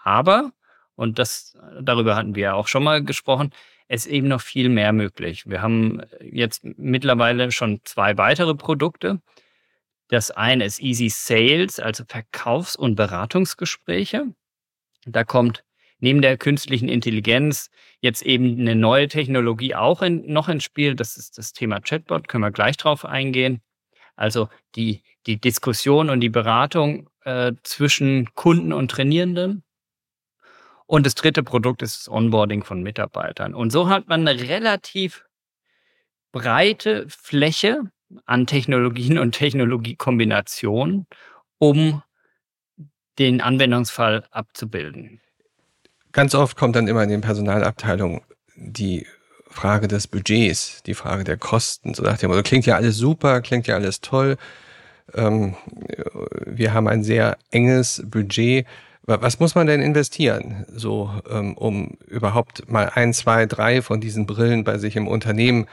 Aber, 0.02 0.52
und 0.94 1.18
das, 1.18 1.56
darüber 1.80 2.16
hatten 2.16 2.34
wir 2.34 2.42
ja 2.42 2.54
auch 2.54 2.68
schon 2.68 2.84
mal 2.84 3.02
gesprochen, 3.02 3.52
es 3.88 4.06
ist 4.06 4.12
eben 4.12 4.28
noch 4.28 4.40
viel 4.40 4.68
mehr 4.68 4.92
möglich. 4.92 5.46
Wir 5.46 5.62
haben 5.62 6.02
jetzt 6.20 6.64
mittlerweile 6.64 7.52
schon 7.52 7.80
zwei 7.84 8.18
weitere 8.18 8.54
Produkte. 8.54 9.20
Das 10.08 10.30
eine 10.30 10.64
ist 10.64 10.80
Easy 10.80 11.08
Sales, 11.08 11.80
also 11.80 12.04
Verkaufs- 12.06 12.76
und 12.76 12.94
Beratungsgespräche. 12.94 14.34
Da 15.04 15.24
kommt 15.24 15.64
neben 15.98 16.22
der 16.22 16.36
künstlichen 16.36 16.88
Intelligenz 16.88 17.70
jetzt 18.00 18.22
eben 18.22 18.60
eine 18.60 18.76
neue 18.76 19.08
Technologie 19.08 19.74
auch 19.74 20.02
in, 20.02 20.30
noch 20.32 20.48
ins 20.48 20.64
Spiel. 20.64 20.94
Das 20.94 21.16
ist 21.16 21.38
das 21.38 21.52
Thema 21.52 21.80
Chatbot, 21.80 22.28
können 22.28 22.44
wir 22.44 22.50
gleich 22.50 22.76
drauf 22.76 23.04
eingehen. 23.04 23.62
Also 24.14 24.48
die, 24.74 25.02
die 25.26 25.40
Diskussion 25.40 26.10
und 26.10 26.20
die 26.20 26.28
Beratung 26.28 27.10
äh, 27.24 27.52
zwischen 27.62 28.32
Kunden 28.34 28.72
und 28.72 28.90
Trainierenden. 28.90 29.62
Und 30.86 31.04
das 31.04 31.16
dritte 31.16 31.42
Produkt 31.42 31.82
ist 31.82 32.00
das 32.00 32.08
Onboarding 32.08 32.62
von 32.62 32.82
Mitarbeitern. 32.82 33.54
Und 33.54 33.70
so 33.70 33.88
hat 33.88 34.08
man 34.08 34.26
eine 34.26 34.40
relativ 34.48 35.26
breite 36.32 37.06
Fläche 37.08 37.90
an 38.24 38.46
Technologien 38.46 39.18
und 39.18 39.32
Technologiekombinationen, 39.32 41.06
um 41.58 42.02
den 43.18 43.40
Anwendungsfall 43.40 44.24
abzubilden. 44.30 45.20
Ganz 46.12 46.34
oft 46.34 46.56
kommt 46.56 46.76
dann 46.76 46.88
immer 46.88 47.02
in 47.02 47.10
den 47.10 47.20
Personalabteilungen 47.20 48.22
die 48.56 49.06
Frage 49.48 49.88
des 49.88 50.06
Budgets, 50.06 50.82
die 50.84 50.94
Frage 50.94 51.24
der 51.24 51.36
Kosten. 51.36 51.94
So 51.94 52.02
nach 52.02 52.18
dem 52.18 52.30
Motto, 52.30 52.42
klingt 52.42 52.66
ja 52.66 52.76
alles 52.76 52.96
super, 52.96 53.40
klingt 53.40 53.66
ja 53.66 53.74
alles 53.74 54.00
toll. 54.00 54.36
Ähm, 55.14 55.56
wir 56.44 56.74
haben 56.74 56.88
ein 56.88 57.02
sehr 57.02 57.38
enges 57.50 58.02
Budget. 58.06 58.66
Was 59.02 59.38
muss 59.38 59.54
man 59.54 59.68
denn 59.68 59.80
investieren, 59.82 60.66
so 60.68 61.10
ähm, 61.30 61.56
um 61.56 61.96
überhaupt 62.08 62.68
mal 62.70 62.90
ein, 62.92 63.14
zwei, 63.14 63.46
drei 63.46 63.80
von 63.80 64.00
diesen 64.00 64.26
Brillen 64.26 64.64
bei 64.64 64.78
sich 64.78 64.96
im 64.96 65.06
Unternehmen 65.06 65.66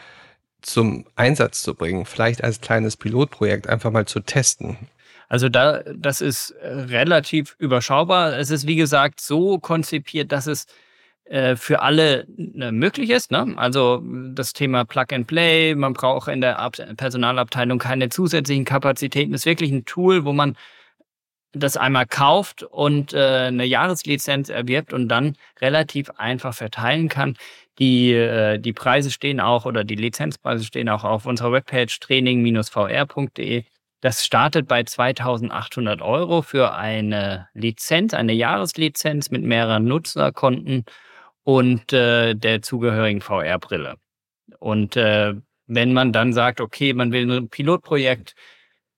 zum 0.63 1.05
Einsatz 1.15 1.62
zu 1.62 1.75
bringen? 1.75 2.05
Vielleicht 2.05 2.43
als 2.43 2.62
kleines 2.62 2.98
Pilotprojekt 2.98 3.67
einfach 3.70 3.91
mal 3.91 4.05
zu 4.05 4.20
testen. 4.22 4.77
Also 5.29 5.50
da, 5.50 5.84
das 5.96 6.22
ist 6.22 6.51
äh, 6.51 6.67
relativ 6.67 7.55
überschaubar. 7.60 8.38
Es 8.38 8.51
ist 8.51 8.67
wie 8.67 8.75
gesagt 8.75 9.22
so 9.22 9.60
konzipiert, 9.60 10.32
dass 10.32 10.48
es 10.48 10.65
äh, 11.25 11.55
für 11.55 11.82
alle 11.82 12.27
äh, 12.38 12.72
möglich 12.72 13.10
ist. 13.10 13.32
Ne? 13.32 13.53
Also 13.55 14.03
das 14.34 14.53
Thema 14.53 14.86
Plug 14.86 15.05
and 15.12 15.25
Play, 15.25 15.74
man 15.74 15.93
braucht 15.93 16.27
in 16.27 16.41
der 16.41 16.60
Ab 16.60 16.75
Personalabteilung 16.98 17.79
keine 17.79 18.10
zusätzlichen 18.10 18.65
Kapazitäten. 18.65 19.32
Das 19.32 19.41
ist 19.41 19.46
wirklich 19.46 19.72
ein 19.72 19.86
Tool, 19.86 20.25
wo 20.25 20.34
man 20.34 20.58
das 21.53 21.77
einmal 21.77 22.05
kauft 22.05 22.63
und 22.63 23.13
äh, 23.13 23.46
eine 23.48 23.65
Jahreslizenz 23.65 24.50
erwirbt 24.50 24.91
und 24.91 25.08
dann 25.08 25.38
relativ 25.62 26.10
einfach 26.17 26.53
verteilen 26.53 27.10
kann. 27.10 27.38
Die, 27.80 28.13
äh, 28.13 28.60
die 28.60 28.74
Preise 28.74 29.10
stehen 29.12 29.39
auch 29.39 29.65
oder 29.65 29.84
die 29.84 29.96
Lizenzpreise 29.96 30.63
stehen 30.63 30.89
auch 30.89 31.03
auf 31.03 31.25
unserer 31.25 31.51
Webpage 31.51 32.00
training-vr.de. 32.00 33.63
Das 34.01 34.25
startet 34.25 34.68
bei 34.68 34.84
2800 34.84 36.01
Euro 36.01 36.42
für 36.42 36.75
eine 36.75 37.48
Lizenz, 37.53 38.13
eine 38.13 38.34
Jahreslizenz 38.34 39.32
mit 39.32 39.44
mehreren 39.44 39.86
Nutzerkonten 39.86 40.84
und 41.44 41.94
äh, 41.94 42.36
der 42.36 42.62
zugehörigen 42.62 43.22
VR-Brille. 43.22 43.96
Und 44.60 44.98
äh, 44.98 45.34
wenn 45.68 45.94
man 45.94 46.12
dann 46.12 46.34
sagt, 46.34 46.62
okay, 46.62 46.94
man 46.94 47.12
will 47.12 47.32
ein 47.32 47.50
Pilotprojekt 47.50 48.36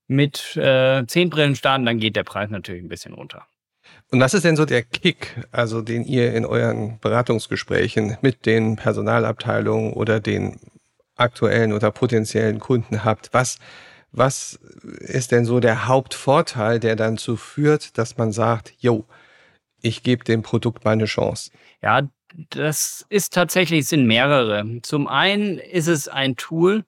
mit 0.07 0.55
äh, 0.57 1.05
zehn 1.07 1.29
Brillen 1.29 1.55
starten, 1.55 1.85
dann 1.85 1.99
geht 1.99 2.15
der 2.15 2.23
Preis 2.23 2.49
natürlich 2.49 2.83
ein 2.83 2.89
bisschen 2.89 3.13
runter. 3.13 3.47
Und 4.15 4.21
was 4.21 4.33
ist 4.33 4.45
denn 4.45 4.55
so 4.55 4.63
der 4.63 4.81
Kick, 4.81 5.35
also 5.51 5.81
den 5.81 6.05
ihr 6.05 6.33
in 6.33 6.45
euren 6.45 6.99
Beratungsgesprächen 7.01 8.17
mit 8.21 8.45
den 8.45 8.77
Personalabteilungen 8.77 9.91
oder 9.91 10.21
den 10.21 10.57
aktuellen 11.17 11.73
oder 11.73 11.91
potenziellen 11.91 12.61
Kunden 12.61 13.03
habt? 13.03 13.33
Was, 13.33 13.59
was 14.13 14.53
ist 14.99 15.33
denn 15.33 15.43
so 15.43 15.59
der 15.59 15.89
Hauptvorteil, 15.89 16.79
der 16.79 16.95
dann 16.95 17.17
zu 17.17 17.35
führt, 17.35 17.97
dass 17.97 18.17
man 18.17 18.31
sagt, 18.31 18.73
yo, 18.79 19.03
ich 19.81 20.01
gebe 20.01 20.23
dem 20.23 20.43
Produkt 20.43 20.85
mal 20.85 20.91
eine 20.91 21.07
Chance? 21.07 21.51
Ja, 21.81 22.07
das 22.51 23.05
ist 23.09 23.33
tatsächlich, 23.33 23.85
sind 23.85 24.07
mehrere. 24.07 24.79
Zum 24.83 25.09
einen 25.09 25.57
ist 25.57 25.87
es 25.87 26.07
ein 26.07 26.37
Tool, 26.37 26.85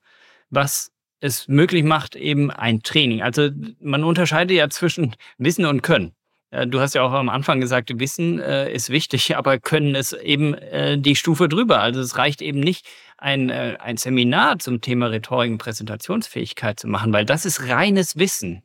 was 0.48 0.92
es 1.20 1.46
möglich 1.46 1.84
macht, 1.84 2.16
eben 2.16 2.50
ein 2.50 2.82
Training. 2.82 3.20
Also 3.20 3.50
man 3.80 4.02
unterscheidet 4.02 4.56
ja 4.56 4.70
zwischen 4.70 5.14
Wissen 5.36 5.66
und 5.66 5.82
Können. 5.82 6.14
Du 6.50 6.80
hast 6.80 6.94
ja 6.94 7.02
auch 7.02 7.12
am 7.12 7.28
Anfang 7.28 7.60
gesagt, 7.60 7.92
Wissen 8.00 8.40
äh, 8.40 8.72
ist 8.72 8.88
wichtig, 8.88 9.36
aber 9.36 9.58
Können 9.58 9.94
ist 9.94 10.14
eben 10.14 10.54
äh, 10.54 10.96
die 10.98 11.14
Stufe 11.14 11.48
drüber. 11.48 11.80
Also 11.80 12.00
es 12.00 12.16
reicht 12.16 12.40
eben 12.40 12.60
nicht, 12.60 12.86
ein, 13.18 13.50
äh, 13.50 13.76
ein 13.80 13.96
Seminar 13.96 14.58
zum 14.58 14.80
Thema 14.80 15.08
Rhetorik 15.08 15.50
und 15.50 15.58
Präsentationsfähigkeit 15.58 16.80
zu 16.80 16.86
machen, 16.88 17.12
weil 17.12 17.26
das 17.26 17.44
ist 17.44 17.68
reines 17.68 18.16
Wissen. 18.16 18.62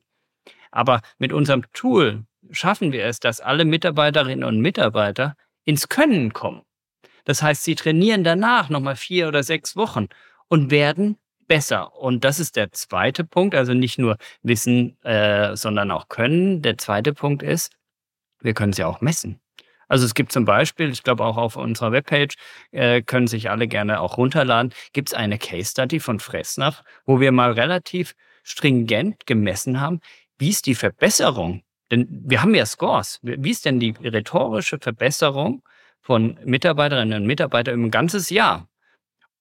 Aber 0.71 1.01
mit 1.17 1.33
unserem 1.33 1.63
Tool 1.73 2.25
schaffen 2.51 2.91
wir 2.93 3.05
es, 3.05 3.19
dass 3.19 3.41
alle 3.41 3.65
Mitarbeiterinnen 3.65 4.43
und 4.43 4.61
Mitarbeiter 4.61 5.35
ins 5.65 5.89
Können 5.89 6.33
kommen. 6.33 6.61
Das 7.25 7.41
heißt, 7.41 7.63
sie 7.63 7.75
trainieren 7.75 8.23
danach 8.23 8.69
nochmal 8.69 8.95
vier 8.95 9.27
oder 9.27 9.43
sechs 9.43 9.75
Wochen 9.75 10.07
und 10.47 10.71
werden 10.71 11.17
besser. 11.53 11.95
Und 11.95 12.23
das 12.23 12.39
ist 12.39 12.55
der 12.55 12.71
zweite 12.71 13.23
Punkt, 13.23 13.53
also 13.53 13.75
nicht 13.75 13.99
nur 13.99 14.17
Wissen, 14.41 14.97
äh, 15.03 15.55
sondern 15.55 15.91
auch 15.91 16.09
Können. 16.09 16.63
Der 16.63 16.79
zweite 16.79 17.13
Punkt 17.13 17.43
ist, 17.43 17.71
wir 18.41 18.55
können 18.55 18.73
sie 18.73 18.83
auch 18.83 19.01
messen. 19.01 19.39
Also 19.87 20.03
es 20.03 20.15
gibt 20.15 20.31
zum 20.31 20.45
Beispiel, 20.45 20.89
ich 20.89 21.03
glaube 21.03 21.23
auch 21.23 21.37
auf 21.37 21.55
unserer 21.55 21.91
Webpage, 21.91 22.33
äh, 22.71 23.03
können 23.03 23.27
sich 23.27 23.51
alle 23.51 23.67
gerne 23.67 24.01
auch 24.01 24.17
runterladen, 24.17 24.73
gibt 24.93 25.09
es 25.09 25.13
eine 25.13 25.37
Case 25.37 25.69
Study 25.69 25.99
von 25.99 26.19
Fressnapf, 26.19 26.81
wo 27.05 27.19
wir 27.19 27.31
mal 27.31 27.51
relativ 27.51 28.15
stringent 28.41 29.27
gemessen 29.27 29.79
haben, 29.79 29.99
wie 30.39 30.49
ist 30.49 30.65
die 30.65 30.73
Verbesserung, 30.73 31.61
denn 31.91 32.07
wir 32.25 32.41
haben 32.41 32.55
ja 32.55 32.65
Scores, 32.65 33.19
wie 33.21 33.51
ist 33.51 33.65
denn 33.65 33.79
die 33.79 33.93
rhetorische 34.03 34.79
Verbesserung 34.79 35.61
von 36.01 36.39
Mitarbeiterinnen 36.43 37.21
und 37.21 37.27
Mitarbeitern 37.27 37.75
im 37.75 37.91
ganzes 37.91 38.31
Jahr. 38.31 38.67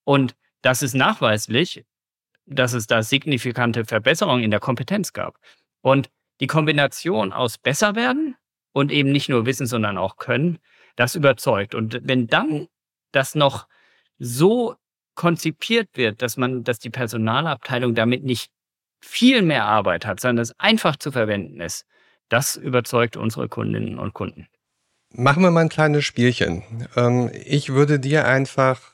Und 0.05 0.35
das 0.61 0.83
ist 0.83 0.94
nachweislich, 0.94 1.87
dass 2.46 2.72
es 2.72 2.87
da 2.87 3.02
signifikante 3.02 3.85
Verbesserungen 3.85 4.44
in 4.44 4.50
der 4.50 4.61
Kompetenz 4.61 5.12
gab. 5.12 5.38
Und 5.81 6.11
die 6.40 6.46
Kombination 6.46 7.33
aus 7.33 7.59
besser 7.59 7.94
werden 7.94 8.37
und 8.72 8.90
eben 8.90 9.12
nicht 9.12 9.28
nur 9.28 9.46
wissen, 9.46 9.66
sondern 9.66 9.98
auch 9.98 10.16
können, 10.16 10.59
das 10.96 11.14
überzeugt. 11.14 11.74
Und 11.74 12.00
wenn 12.02 12.26
dann 12.26 12.68
das 13.12 13.35
noch 13.35 13.66
so 14.18 14.76
konzipiert 15.14 15.88
wird, 15.94 16.22
dass 16.22 16.37
man, 16.37 16.64
dass 16.64 16.78
die 16.78 16.90
Personalabteilung 16.90 17.94
damit 17.94 18.24
nicht 18.24 18.50
viel 19.00 19.42
mehr 19.42 19.64
Arbeit 19.64 20.07
hat, 20.07 20.20
sondern 20.20 20.42
es 20.42 20.59
einfach 20.59 20.96
zu 20.96 21.12
verwenden 21.12 21.61
ist, 21.61 21.85
das 22.28 22.57
überzeugt 22.57 23.16
unsere 23.16 23.48
Kundinnen 23.48 23.98
und 23.98 24.14
Kunden. 24.14 24.48
Machen 25.11 25.42
wir 25.42 25.50
mal 25.50 25.61
ein 25.61 25.68
kleines 25.68 26.05
Spielchen. 26.05 26.88
Ähm, 26.96 27.31
ich 27.44 27.70
würde 27.70 28.00
dir 28.00 28.26
einfach 28.26 28.91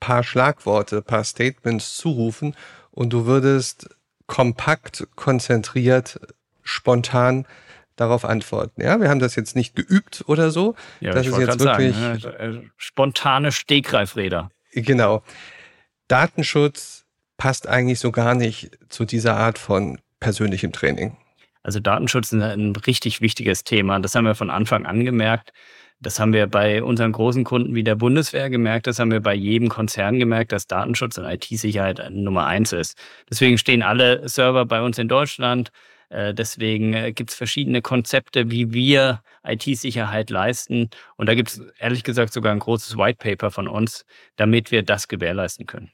paar 0.00 0.24
Schlagworte, 0.24 1.02
paar 1.02 1.24
Statements 1.24 1.96
zurufen 1.96 2.56
und 2.90 3.12
du 3.12 3.26
würdest 3.26 3.88
kompakt, 4.26 5.06
konzentriert, 5.14 6.20
spontan 6.62 7.46
darauf 7.96 8.24
antworten. 8.24 8.80
Ja, 8.82 9.00
wir 9.00 9.10
haben 9.10 9.20
das 9.20 9.36
jetzt 9.36 9.54
nicht 9.54 9.76
geübt 9.76 10.24
oder 10.26 10.50
so. 10.50 10.74
Ja, 11.00 11.12
das 11.12 11.26
ist 11.26 11.38
jetzt 11.38 11.60
wirklich 11.60 11.94
sagen, 11.94 12.52
ne? 12.52 12.70
spontane 12.76 13.52
Stegreifräder. 13.52 14.50
Genau. 14.72 15.22
Datenschutz 16.08 17.04
passt 17.36 17.68
eigentlich 17.68 18.00
so 18.00 18.10
gar 18.10 18.34
nicht 18.34 18.70
zu 18.88 19.04
dieser 19.04 19.36
Art 19.36 19.58
von 19.58 19.98
persönlichem 20.18 20.72
Training. 20.72 21.16
Also 21.62 21.78
Datenschutz 21.78 22.32
ist 22.32 22.40
ein 22.40 22.74
richtig 22.74 23.20
wichtiges 23.20 23.64
Thema. 23.64 24.00
Das 24.00 24.14
haben 24.14 24.24
wir 24.24 24.34
von 24.34 24.50
Anfang 24.50 24.86
an 24.86 25.04
gemerkt. 25.04 25.52
Das 26.02 26.18
haben 26.18 26.32
wir 26.32 26.46
bei 26.46 26.82
unseren 26.82 27.12
großen 27.12 27.44
Kunden 27.44 27.74
wie 27.74 27.84
der 27.84 27.94
Bundeswehr 27.94 28.48
gemerkt. 28.48 28.86
Das 28.86 28.98
haben 28.98 29.10
wir 29.10 29.20
bei 29.20 29.34
jedem 29.34 29.68
Konzern 29.68 30.18
gemerkt, 30.18 30.50
dass 30.52 30.66
Datenschutz 30.66 31.18
und 31.18 31.26
IT-Sicherheit 31.26 32.00
Nummer 32.10 32.46
eins 32.46 32.72
ist. 32.72 32.96
Deswegen 33.28 33.58
stehen 33.58 33.82
alle 33.82 34.26
Server 34.26 34.64
bei 34.64 34.80
uns 34.80 34.98
in 34.98 35.08
Deutschland. 35.08 35.70
Äh, 36.08 36.32
deswegen 36.32 36.94
äh, 36.94 37.12
gibt 37.12 37.30
es 37.30 37.36
verschiedene 37.36 37.82
Konzepte, 37.82 38.50
wie 38.50 38.72
wir 38.72 39.22
IT-Sicherheit 39.44 40.30
leisten. 40.30 40.88
Und 41.16 41.28
da 41.28 41.34
gibt 41.34 41.50
es 41.50 41.62
ehrlich 41.78 42.02
gesagt 42.02 42.32
sogar 42.32 42.52
ein 42.52 42.60
großes 42.60 42.96
White 42.96 43.18
Paper 43.18 43.50
von 43.50 43.68
uns, 43.68 44.06
damit 44.36 44.70
wir 44.70 44.82
das 44.82 45.06
gewährleisten 45.06 45.66
können. 45.66 45.90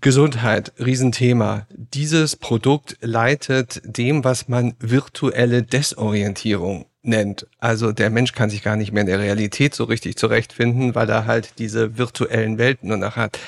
Gesundheit, 0.00 0.72
Riesenthema. 0.78 1.66
Dieses 1.70 2.34
Produkt 2.34 2.96
leitet 3.02 3.82
dem, 3.84 4.24
was 4.24 4.48
man 4.48 4.74
virtuelle 4.78 5.62
Desorientierung 5.62 6.86
nennt. 7.02 7.46
Also 7.58 7.92
der 7.92 8.10
Mensch 8.10 8.32
kann 8.32 8.50
sich 8.50 8.62
gar 8.62 8.76
nicht 8.76 8.92
mehr 8.92 9.02
in 9.02 9.06
der 9.06 9.18
Realität 9.18 9.74
so 9.74 9.84
richtig 9.84 10.16
zurechtfinden, 10.16 10.94
weil 10.94 11.08
er 11.08 11.26
halt 11.26 11.58
diese 11.58 11.98
virtuellen 11.98 12.58
Welten 12.58 12.88
nur 12.88 12.98
noch 12.98 13.16
hat. 13.16 13.38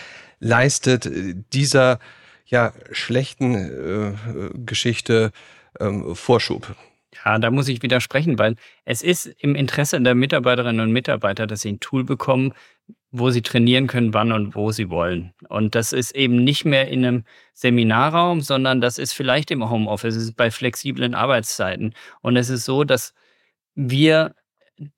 Leistet 0.40 1.08
dieser 1.52 1.98
ja 2.46 2.72
schlechten 2.90 3.54
äh, 3.54 4.50
Geschichte 4.66 5.32
ähm, 5.80 6.14
Vorschub. 6.14 6.74
Ja, 7.24 7.38
da 7.38 7.50
muss 7.50 7.68
ich 7.68 7.82
widersprechen, 7.82 8.38
weil 8.38 8.56
es 8.84 9.02
ist 9.02 9.26
im 9.26 9.54
Interesse 9.54 10.00
der 10.00 10.14
Mitarbeiterinnen 10.14 10.80
und 10.80 10.92
Mitarbeiter, 10.92 11.46
dass 11.46 11.60
sie 11.60 11.72
ein 11.72 11.80
Tool 11.80 12.04
bekommen, 12.04 12.54
wo 13.10 13.30
sie 13.30 13.42
trainieren 13.42 13.86
können, 13.86 14.14
wann 14.14 14.32
und 14.32 14.54
wo 14.54 14.72
sie 14.72 14.88
wollen. 14.88 15.34
Und 15.48 15.74
das 15.74 15.92
ist 15.92 16.14
eben 16.16 16.42
nicht 16.42 16.64
mehr 16.64 16.88
in 16.88 17.04
einem 17.04 17.24
Seminarraum, 17.52 18.40
sondern 18.40 18.80
das 18.80 18.98
ist 18.98 19.12
vielleicht 19.12 19.50
im 19.50 19.68
Homeoffice, 19.68 20.16
es 20.16 20.24
ist 20.24 20.36
bei 20.36 20.50
flexiblen 20.50 21.14
Arbeitszeiten. 21.14 21.94
Und 22.22 22.36
es 22.36 22.48
ist 22.48 22.64
so, 22.64 22.84
dass 22.84 23.12
wir 23.74 24.34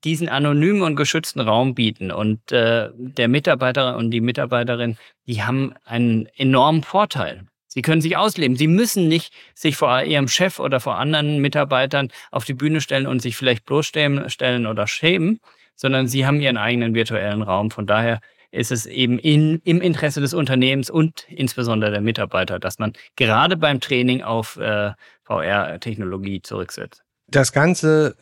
diesen 0.03 0.29
anonymen 0.29 0.81
und 0.81 0.95
geschützten 0.95 1.41
Raum 1.41 1.75
bieten. 1.75 2.11
Und 2.11 2.51
äh, 2.51 2.89
der 2.95 3.27
Mitarbeiter 3.27 3.97
und 3.97 4.11
die 4.11 4.21
Mitarbeiterin, 4.21 4.97
die 5.27 5.43
haben 5.43 5.73
einen 5.83 6.27
enormen 6.35 6.83
Vorteil. 6.83 7.45
Sie 7.67 7.81
können 7.81 8.01
sich 8.01 8.15
ausleben. 8.15 8.55
Sie 8.55 8.67
müssen 8.67 9.07
nicht 9.07 9.33
sich 9.53 9.75
vor 9.75 10.01
ihrem 10.03 10.29
Chef 10.29 10.59
oder 10.59 10.79
vor 10.79 10.97
anderen 10.97 11.39
Mitarbeitern 11.39 12.09
auf 12.31 12.45
die 12.45 12.53
Bühne 12.53 12.79
stellen 12.79 13.05
und 13.05 13.21
sich 13.21 13.35
vielleicht 13.35 13.65
bloßstellen 13.65 14.65
oder 14.65 14.87
schämen, 14.87 15.39
sondern 15.75 16.07
sie 16.07 16.25
haben 16.25 16.39
ihren 16.39 16.57
eigenen 16.57 16.95
virtuellen 16.95 17.41
Raum. 17.41 17.71
Von 17.71 17.85
daher 17.85 18.21
ist 18.51 18.71
es 18.71 18.85
eben 18.85 19.19
in, 19.19 19.61
im 19.65 19.81
Interesse 19.81 20.21
des 20.21 20.33
Unternehmens 20.33 20.89
und 20.89 21.25
insbesondere 21.27 21.91
der 21.91 22.01
Mitarbeiter, 22.01 22.59
dass 22.59 22.79
man 22.79 22.93
gerade 23.17 23.57
beim 23.57 23.81
Training 23.81 24.23
auf 24.23 24.55
äh, 24.55 24.93
VR-Technologie 25.23 26.41
zurücksetzt. 26.41 27.03
Das 27.27 27.51
Ganze 27.51 28.15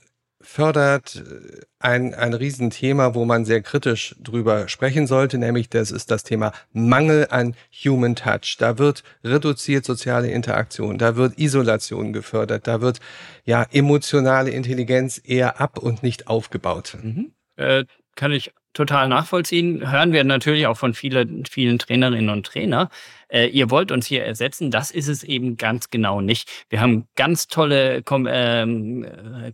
fördert 0.43 1.15
äh, 1.15 1.62
ein, 1.79 2.13
ein 2.13 2.34
Riesenthema, 2.34 3.15
wo 3.15 3.25
man 3.25 3.45
sehr 3.45 3.62
kritisch 3.62 4.15
drüber 4.21 4.67
sprechen 4.67 5.08
sollte, 5.08 5.38
nämlich 5.38 5.69
das 5.69 5.91
ist 5.91 6.12
das 6.12 6.23
Thema 6.23 6.53
Mangel 6.71 7.27
an 7.29 7.56
Human 7.84 8.15
Touch. 8.15 8.58
Da 8.60 8.77
wird 8.77 9.03
reduziert 9.23 9.86
soziale 9.86 10.29
Interaktion, 10.29 10.97
da 10.97 11.15
wird 11.15 11.39
Isolation 11.39 12.13
gefördert, 12.13 12.67
da 12.67 12.82
wird 12.82 12.99
ja 13.45 13.65
emotionale 13.71 14.51
Intelligenz 14.51 15.21
eher 15.23 15.60
ab 15.60 15.77
und 15.77 16.03
nicht 16.03 16.27
aufgebaut. 16.27 16.97
Mhm. 17.01 17.32
Äh, 17.56 17.86
kann 18.15 18.32
ich 18.32 18.51
total 18.73 19.08
nachvollziehen. 19.08 19.91
Hören 19.91 20.12
wir 20.12 20.23
natürlich 20.23 20.67
auch 20.67 20.77
von 20.77 20.93
vielen, 20.93 21.45
vielen 21.45 21.79
Trainerinnen 21.79 22.29
und 22.29 22.45
Trainer. 22.45 22.89
Äh, 23.34 23.48
ihr 23.48 23.72
wollt 23.72 23.91
uns 23.91 24.06
hier 24.06 24.24
ersetzen. 24.24 24.69
Das 24.69 24.91
ist 24.91 25.08
es 25.08 25.24
eben 25.24 25.58
ganz 25.58 25.89
genau 25.89 26.22
nicht. 26.22 26.50
Wir 26.69 26.82
haben 26.82 27.08
ganz 27.15 27.48
tolle 27.48 28.04
Ko 28.04 28.24
ähm, 28.28 29.06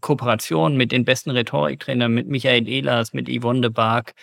Kooperationen 0.02 0.78
mit 0.78 0.92
den 0.92 1.06
besten 1.06 1.32
Rhetoriktrainern, 1.32 2.14
mit 2.14 2.28
Michael 2.28 2.68
Ehlers, 2.68 3.14
mit 3.14 3.30
Yvonne 3.30 3.62
de 3.62 3.70
Barg, 3.70 4.14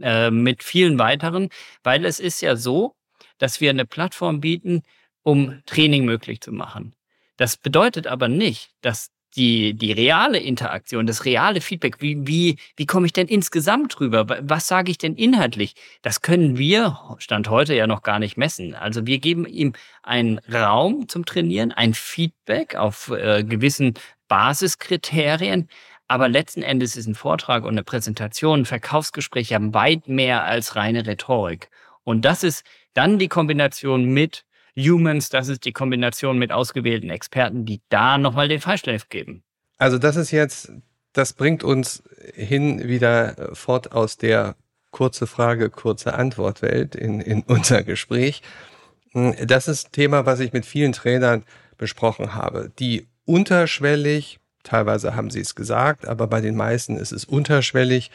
äh, 0.00 0.30
mit 0.30 0.62
vielen 0.62 0.98
weiteren, 0.98 1.48
weil 1.82 2.04
es 2.04 2.20
ist 2.20 2.42
ja 2.42 2.54
so, 2.56 2.94
dass 3.38 3.60
wir 3.60 3.70
eine 3.70 3.86
Plattform 3.86 4.40
bieten, 4.40 4.82
um 5.22 5.62
Training 5.64 6.04
möglich 6.04 6.40
zu 6.40 6.52
machen. 6.52 6.94
Das 7.38 7.56
bedeutet 7.56 8.06
aber 8.06 8.28
nicht, 8.28 8.72
dass 8.82 9.10
die, 9.38 9.74
die 9.74 9.92
reale 9.92 10.38
Interaktion, 10.38 11.06
das 11.06 11.24
reale 11.24 11.60
Feedback, 11.60 12.02
wie, 12.02 12.26
wie, 12.26 12.56
wie 12.76 12.86
komme 12.86 13.06
ich 13.06 13.12
denn 13.12 13.28
insgesamt 13.28 13.98
drüber? 13.98 14.26
Was 14.42 14.66
sage 14.66 14.90
ich 14.90 14.98
denn 14.98 15.14
inhaltlich? 15.14 15.74
Das 16.02 16.20
können 16.20 16.58
wir, 16.58 16.98
Stand 17.18 17.48
heute, 17.48 17.74
ja 17.74 17.86
noch 17.86 18.02
gar 18.02 18.18
nicht 18.18 18.36
messen. 18.36 18.74
Also 18.74 19.06
wir 19.06 19.18
geben 19.18 19.46
ihm 19.46 19.72
einen 20.02 20.40
Raum 20.52 21.08
zum 21.08 21.24
Trainieren, 21.24 21.72
ein 21.72 21.94
Feedback 21.94 22.74
auf 22.74 23.10
äh, 23.10 23.44
gewissen 23.44 23.94
Basiskriterien, 24.26 25.68
aber 26.08 26.28
letzten 26.28 26.62
Endes 26.62 26.96
ist 26.96 27.06
ein 27.06 27.14
Vortrag 27.14 27.64
und 27.64 27.70
eine 27.70 27.84
Präsentation, 27.84 28.60
ein 28.60 28.64
Verkaufsgespräch 28.66 29.50
ja 29.50 29.58
weit 29.60 30.08
mehr 30.08 30.44
als 30.44 30.74
reine 30.74 31.06
Rhetorik. 31.06 31.70
Und 32.02 32.24
das 32.24 32.42
ist 32.42 32.64
dann 32.94 33.18
die 33.18 33.28
Kombination 33.28 34.06
mit 34.06 34.44
Humans, 34.78 35.28
das 35.28 35.48
ist 35.48 35.64
die 35.64 35.72
Kombination 35.72 36.38
mit 36.38 36.52
ausgewählten 36.52 37.10
Experten, 37.10 37.64
die 37.64 37.80
da 37.88 38.18
nochmal 38.18 38.48
den 38.48 38.60
Freischliff 38.60 39.08
geben. 39.08 39.42
Also 39.76 39.98
das 39.98 40.16
ist 40.16 40.30
jetzt, 40.30 40.72
das 41.12 41.32
bringt 41.32 41.64
uns 41.64 42.02
hin 42.34 42.88
wieder 42.88 43.50
fort 43.54 43.92
aus 43.92 44.16
der 44.16 44.56
kurze 44.90 45.26
Frage, 45.26 45.70
kurze 45.70 46.14
Antwort 46.14 46.62
Welt 46.62 46.94
in, 46.94 47.20
in 47.20 47.42
unser 47.46 47.82
Gespräch. 47.82 48.42
Das 49.12 49.68
ist 49.68 49.88
ein 49.88 49.92
Thema, 49.92 50.26
was 50.26 50.40
ich 50.40 50.52
mit 50.52 50.66
vielen 50.66 50.92
Trainern 50.92 51.44
besprochen 51.76 52.34
habe, 52.34 52.70
die 52.78 53.06
unterschwellig, 53.24 54.38
teilweise 54.64 55.14
haben 55.14 55.30
sie 55.30 55.40
es 55.40 55.54
gesagt, 55.54 56.06
aber 56.06 56.26
bei 56.26 56.40
den 56.40 56.56
meisten 56.56 56.96
ist 56.96 57.12
es 57.12 57.24
unterschwellig, 57.24 58.10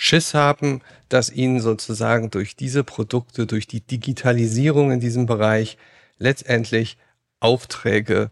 Schiss 0.00 0.32
haben, 0.32 0.80
dass 1.08 1.28
ihnen 1.28 1.58
sozusagen 1.58 2.30
durch 2.30 2.54
diese 2.54 2.84
Produkte, 2.84 3.46
durch 3.46 3.66
die 3.66 3.80
Digitalisierung 3.80 4.92
in 4.92 5.00
diesem 5.00 5.26
Bereich 5.26 5.76
letztendlich 6.18 6.98
Aufträge 7.40 8.30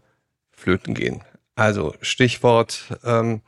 flöten 0.49 0.93
gehen. 0.93 1.25
Also 1.55 1.93
Stichwort, 1.99 2.97
ähm, 3.03 3.41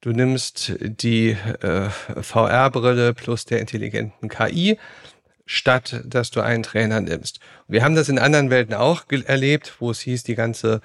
du 0.00 0.12
nimmst 0.12 0.72
die 0.80 1.36
äh, 1.60 1.90
VR-Brille 2.22 3.12
plus 3.12 3.44
der 3.44 3.60
intelligenten 3.60 4.30
KI, 4.30 4.78
statt 5.44 6.00
dass 6.06 6.30
du 6.30 6.40
einen 6.40 6.62
Trainer 6.62 7.02
nimmst. 7.02 7.40
Wir 7.68 7.84
haben 7.84 7.94
das 7.94 8.08
in 8.08 8.18
anderen 8.18 8.48
Welten 8.48 8.74
auch 8.74 9.04
erlebt, 9.10 9.74
wo 9.80 9.90
es 9.90 10.00
hieß, 10.00 10.22
die 10.22 10.34
ganze 10.34 10.80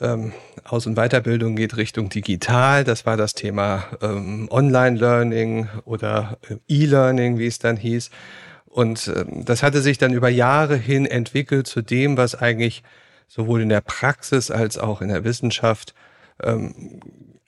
ähm, 0.00 0.32
Aus- 0.64 0.86
und 0.86 0.96
Weiterbildung 0.96 1.56
geht 1.56 1.76
Richtung 1.76 2.08
digital. 2.08 2.84
Das 2.84 3.06
war 3.06 3.16
das 3.16 3.34
Thema 3.34 3.84
ähm, 4.00 4.48
Online-Learning 4.50 5.68
oder 5.84 6.38
äh, 6.48 6.56
E-Learning, 6.68 7.38
wie 7.38 7.46
es 7.46 7.58
dann 7.58 7.76
hieß. 7.76 8.10
Und 8.66 9.12
ähm, 9.14 9.44
das 9.44 9.62
hatte 9.62 9.82
sich 9.82 9.98
dann 9.98 10.12
über 10.12 10.28
Jahre 10.28 10.76
hin 10.76 11.04
entwickelt 11.04 11.66
zu 11.66 11.82
dem, 11.82 12.16
was 12.16 12.34
eigentlich 12.34 12.82
sowohl 13.28 13.62
in 13.62 13.68
der 13.68 13.82
Praxis 13.82 14.50
als 14.50 14.78
auch 14.78 15.02
in 15.02 15.08
der 15.08 15.24
Wissenschaft 15.24 15.94
ähm, 16.42 17.00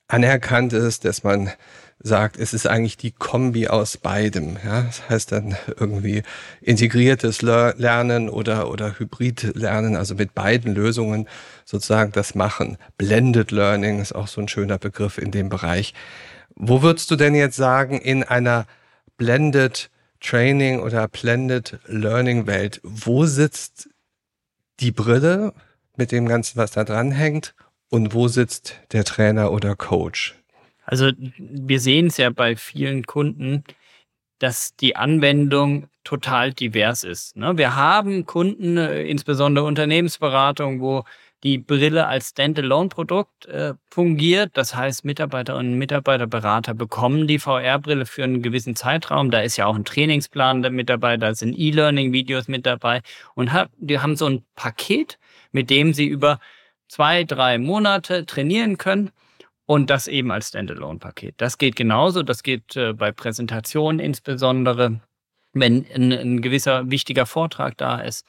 anerkannt 0.07 0.73
ist, 0.73 1.05
dass 1.05 1.25
man 1.25 1.51
sagt, 1.99 2.39
es 2.39 2.53
ist 2.53 2.67
eigentlich 2.67 2.99
die 2.99 3.13
Kombi 3.13 3.69
aus 3.69 3.97
beidem. 3.97 4.59
Ja? 4.65 4.83
Das 4.83 5.09
heißt 5.09 5.33
dann 5.33 5.57
irgendwie 5.79 6.23
integriertes 6.61 7.41
Lernen 7.41 8.29
oder, 8.29 8.71
oder 8.71 8.99
Hybrid-Lernen, 8.99 9.97
also 9.97 10.15
mit 10.15 10.35
beiden 10.35 10.75
Lösungen 10.75 11.29
sozusagen 11.65 12.13
das 12.13 12.35
machen. 12.35 12.77
Blended 12.99 13.51
Learning 13.51 14.01
ist 14.01 14.15
auch 14.15 14.29
so 14.29 14.41
ein 14.41 14.49
schöner 14.49 14.79
Begriff 14.79 15.19
in 15.19 15.31
dem 15.31 15.49
Bereich. 15.49 15.95
Wo 16.55 16.83
würdest 16.83 17.11
du 17.11 17.17
denn 17.17 17.35
jetzt 17.35 17.57
sagen, 17.57 17.99
in 17.99 18.23
einer 18.23 18.67
Blended 19.17 19.91
Training 20.21 20.81
oder 20.81 21.09
Blended 21.09 21.79
Learning 21.87 22.47
Welt, 22.47 22.81
wo 22.83 23.27
sitzt 23.27 23.89
die 24.81 24.93
Brille 24.93 25.53
mit 25.97 26.13
dem 26.13 26.27
Ganzen, 26.27 26.57
was 26.57 26.73
da 26.73 26.85
dran 26.85 27.13
hängt? 27.13 27.55
Und 27.91 28.13
wo 28.13 28.27
sitzt 28.27 28.81
der 28.93 29.05
Trainer 29.05 29.53
oder 29.53 29.77
Coach? 29.77 30.35
Also 30.85 31.13
wir 31.39 31.81
sehen 31.81 32.09
es 32.09 32.17
ja 32.17 32.31
bei 32.31 32.57
vielen 32.57 33.05
Kunden, 33.05 33.63
dass 34.39 34.75
die 34.77 34.97
Anwendung 34.97 35.89
total 36.03 36.53
divers 36.53 37.05
ist. 37.05 37.37
Ne? 37.37 37.57
Wir 37.57 37.77
haben 37.77 38.27
Kunden, 38.27 38.77
äh, 38.77 39.03
insbesondere 39.05 39.65
Unternehmensberatung, 39.65 40.81
wo 40.81 41.05
die 41.45 41.59
Brille 41.59 42.07
als 42.07 42.31
Standalone-Produkt 42.31 43.47
äh, 43.47 43.75
fungiert. 43.91 44.53
Das 44.55 44.75
heißt, 44.75 45.05
Mitarbeiterinnen 45.05 45.75
und 45.75 45.79
Mitarbeiter, 45.79 46.27
Berater 46.27 46.73
bekommen 46.73 47.27
die 47.27 47.39
VR-Brille 47.39 48.07
für 48.07 48.25
einen 48.25 48.41
gewissen 48.41 48.77
Zeitraum. 48.77 49.31
Da 49.31 49.41
ist 49.41 49.59
ja 49.59 49.67
auch 49.67 49.77
ein 49.77 49.85
Trainingsplan 49.85 50.63
mit 50.73 50.89
dabei, 50.89 51.19
da 51.19 51.35
sind 51.35 51.55
E-Learning-Videos 51.57 52.49
mit 52.49 52.65
dabei 52.65 53.03
und 53.35 53.53
hab, 53.53 53.69
die 53.77 54.01
haben 54.01 54.17
so 54.17 54.27
ein 54.27 54.45
Paket, 54.55 55.19
mit 55.53 55.69
dem 55.69 55.93
sie 55.93 56.07
über 56.07 56.41
zwei, 56.89 57.25
drei 57.25 57.59
Monate 57.59 58.25
trainieren 58.25 58.79
können 58.79 59.11
und 59.67 59.91
das 59.91 60.09
eben 60.09 60.31
als 60.31 60.49
Standalone-Paket. 60.49 61.35
Das 61.37 61.59
geht 61.59 61.77
genauso, 61.77 62.23
das 62.23 62.43
geht 62.43 62.75
äh, 62.77 62.95
bei 62.95 63.13
Präsentationen 63.13 64.01
insbesondere, 64.01 65.01
wenn 65.53 65.85
ein, 65.95 66.11
ein 66.11 66.43
gewisser 66.43 66.91
wichtiger 66.91 67.27
Vortrag 67.27 67.77
da 67.77 68.01
ist. 68.01 68.27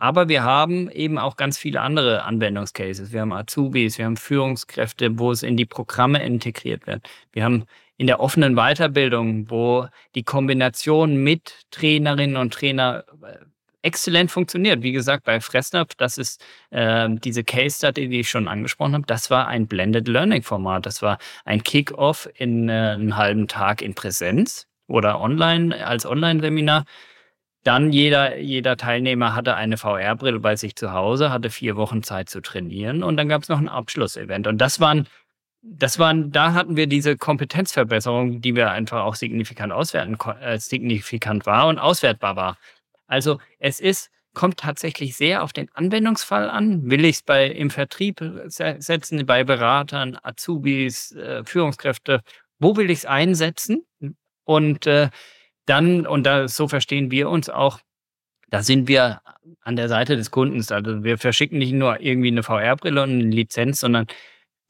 Aber 0.00 0.28
wir 0.28 0.44
haben 0.44 0.88
eben 0.90 1.18
auch 1.18 1.36
ganz 1.36 1.58
viele 1.58 1.80
andere 1.80 2.22
Anwendungscases. 2.22 3.12
Wir 3.12 3.20
haben 3.20 3.32
Azubis, 3.32 3.98
wir 3.98 4.04
haben 4.04 4.16
Führungskräfte, 4.16 5.18
wo 5.18 5.32
es 5.32 5.42
in 5.42 5.56
die 5.56 5.66
Programme 5.66 6.24
integriert 6.24 6.86
wird. 6.86 7.08
Wir 7.32 7.44
haben 7.44 7.64
in 7.96 8.06
der 8.06 8.20
offenen 8.20 8.54
Weiterbildung, 8.54 9.50
wo 9.50 9.88
die 10.14 10.22
Kombination 10.22 11.16
mit 11.16 11.66
Trainerinnen 11.72 12.36
und 12.36 12.54
Trainer 12.54 13.04
äh, 13.22 13.38
exzellent 13.82 14.30
funktioniert. 14.30 14.82
Wie 14.82 14.92
gesagt, 14.92 15.24
bei 15.24 15.40
Fressnapf, 15.40 15.96
das 15.96 16.16
ist 16.16 16.44
äh, 16.70 17.08
diese 17.10 17.42
Case 17.42 17.78
Study, 17.78 18.08
die 18.08 18.20
ich 18.20 18.30
schon 18.30 18.46
angesprochen 18.46 18.94
habe, 18.94 19.06
das 19.06 19.30
war 19.30 19.48
ein 19.48 19.66
Blended 19.66 20.06
Learning 20.06 20.44
Format. 20.44 20.86
Das 20.86 21.02
war 21.02 21.18
ein 21.44 21.64
Kick-Off 21.64 22.28
in 22.36 22.68
äh, 22.68 22.72
einem 22.72 23.16
halben 23.16 23.48
Tag 23.48 23.82
in 23.82 23.94
Präsenz 23.94 24.68
oder 24.86 25.20
online 25.20 25.84
als 25.84 26.06
Online-Seminar. 26.06 26.84
Dann 27.64 27.92
jeder, 27.92 28.38
jeder 28.38 28.76
Teilnehmer 28.76 29.34
hatte 29.34 29.54
eine 29.56 29.76
VR-Brille 29.76 30.40
bei 30.40 30.56
sich 30.56 30.76
zu 30.76 30.92
Hause, 30.92 31.30
hatte 31.30 31.50
vier 31.50 31.76
Wochen 31.76 32.02
Zeit 32.02 32.30
zu 32.30 32.40
trainieren 32.40 33.02
und 33.02 33.16
dann 33.16 33.28
gab 33.28 33.42
es 33.42 33.48
noch 33.48 33.58
ein 33.58 33.68
Abschlussevent. 33.68 34.46
Und 34.46 34.58
das 34.58 34.80
waren, 34.80 35.06
das 35.62 35.98
waren, 35.98 36.30
da 36.30 36.52
hatten 36.54 36.76
wir 36.76 36.86
diese 36.86 37.16
Kompetenzverbesserung, 37.16 38.40
die 38.40 38.54
wir 38.54 38.70
einfach 38.70 39.02
auch 39.02 39.16
signifikant 39.16 39.72
auswerten, 39.72 40.16
äh, 40.40 40.58
signifikant 40.58 41.46
war 41.46 41.66
und 41.66 41.78
auswertbar 41.78 42.36
war. 42.36 42.58
Also 43.06 43.38
es 43.58 43.80
ist 43.80 44.10
kommt 44.38 44.58
tatsächlich 44.58 45.16
sehr 45.16 45.42
auf 45.42 45.52
den 45.52 45.68
Anwendungsfall 45.74 46.48
an. 46.48 46.88
Will 46.88 47.04
ich 47.04 47.16
es 47.16 47.22
bei 47.22 47.46
im 47.48 47.70
Vertrieb 47.70 48.22
setzen, 48.46 49.26
bei 49.26 49.42
Beratern, 49.42 50.16
Azubis, 50.22 51.10
äh, 51.10 51.42
Führungskräfte? 51.44 52.22
Wo 52.60 52.76
will 52.76 52.88
ich 52.88 52.98
es 52.98 53.04
einsetzen? 53.04 53.84
Und 54.44 54.86
äh, 54.86 55.10
dann, 55.68 56.06
und 56.06 56.24
da 56.24 56.48
so 56.48 56.68
verstehen 56.68 57.10
wir 57.10 57.28
uns 57.28 57.48
auch, 57.48 57.80
da 58.50 58.62
sind 58.62 58.88
wir 58.88 59.20
an 59.62 59.76
der 59.76 59.88
Seite 59.88 60.16
des 60.16 60.30
Kundens. 60.30 60.72
Also 60.72 61.04
wir 61.04 61.18
verschicken 61.18 61.58
nicht 61.58 61.72
nur 61.72 62.00
irgendwie 62.00 62.28
eine 62.28 62.42
VR-Brille 62.42 63.02
und 63.02 63.10
eine 63.10 63.24
Lizenz, 63.24 63.80
sondern 63.80 64.06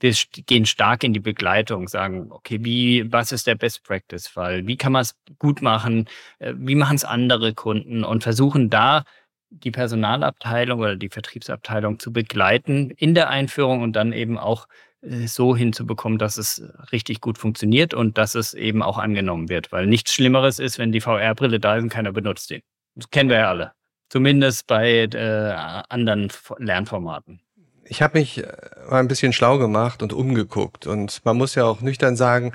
wir 0.00 0.14
gehen 0.46 0.66
stark 0.66 1.02
in 1.02 1.12
die 1.12 1.20
Begleitung, 1.20 1.88
sagen, 1.88 2.28
okay, 2.30 2.58
wie, 2.62 3.12
was 3.12 3.32
ist 3.32 3.46
der 3.46 3.56
Best 3.56 3.84
Practice-Fall? 3.84 4.66
Wie 4.66 4.76
kann 4.76 4.92
man 4.92 5.02
es 5.02 5.16
gut 5.38 5.60
machen? 5.60 6.08
Äh, 6.38 6.54
wie 6.56 6.76
machen 6.76 6.96
es 6.96 7.04
andere 7.04 7.54
Kunden? 7.54 8.04
Und 8.04 8.22
versuchen 8.22 8.70
da 8.70 9.04
die 9.50 9.70
Personalabteilung 9.70 10.80
oder 10.80 10.96
die 10.96 11.08
Vertriebsabteilung 11.08 11.98
zu 11.98 12.12
begleiten 12.12 12.90
in 12.90 13.14
der 13.14 13.30
Einführung 13.30 13.82
und 13.82 13.94
dann 13.94 14.12
eben 14.12 14.38
auch 14.38 14.68
so 15.00 15.54
hinzubekommen, 15.54 16.18
dass 16.18 16.38
es 16.38 16.62
richtig 16.92 17.20
gut 17.20 17.38
funktioniert 17.38 17.94
und 17.94 18.18
dass 18.18 18.34
es 18.34 18.54
eben 18.54 18.82
auch 18.82 18.98
angenommen 18.98 19.48
wird. 19.48 19.70
Weil 19.70 19.86
nichts 19.86 20.12
Schlimmeres 20.12 20.58
ist, 20.58 20.78
wenn 20.78 20.92
die 20.92 21.00
VR-Brille 21.00 21.60
da 21.60 21.76
ist 21.76 21.84
und 21.84 21.88
keiner 21.88 22.12
benutzt 22.12 22.50
den. 22.50 22.62
Das 22.94 23.10
kennen 23.10 23.30
wir 23.30 23.38
ja 23.38 23.48
alle. 23.48 23.72
Zumindest 24.08 24.66
bei 24.66 25.04
äh, 25.04 25.54
anderen 25.88 26.32
Lernformaten. 26.58 27.40
Ich 27.84 28.02
habe 28.02 28.18
mich 28.18 28.38
äh, 28.38 28.52
mal 28.90 29.00
ein 29.00 29.08
bisschen 29.08 29.32
schlau 29.32 29.58
gemacht 29.58 30.02
und 30.02 30.12
umgeguckt. 30.12 30.86
Und 30.86 31.24
man 31.24 31.36
muss 31.36 31.54
ja 31.54 31.64
auch 31.64 31.80
nüchtern 31.80 32.16
sagen, 32.16 32.52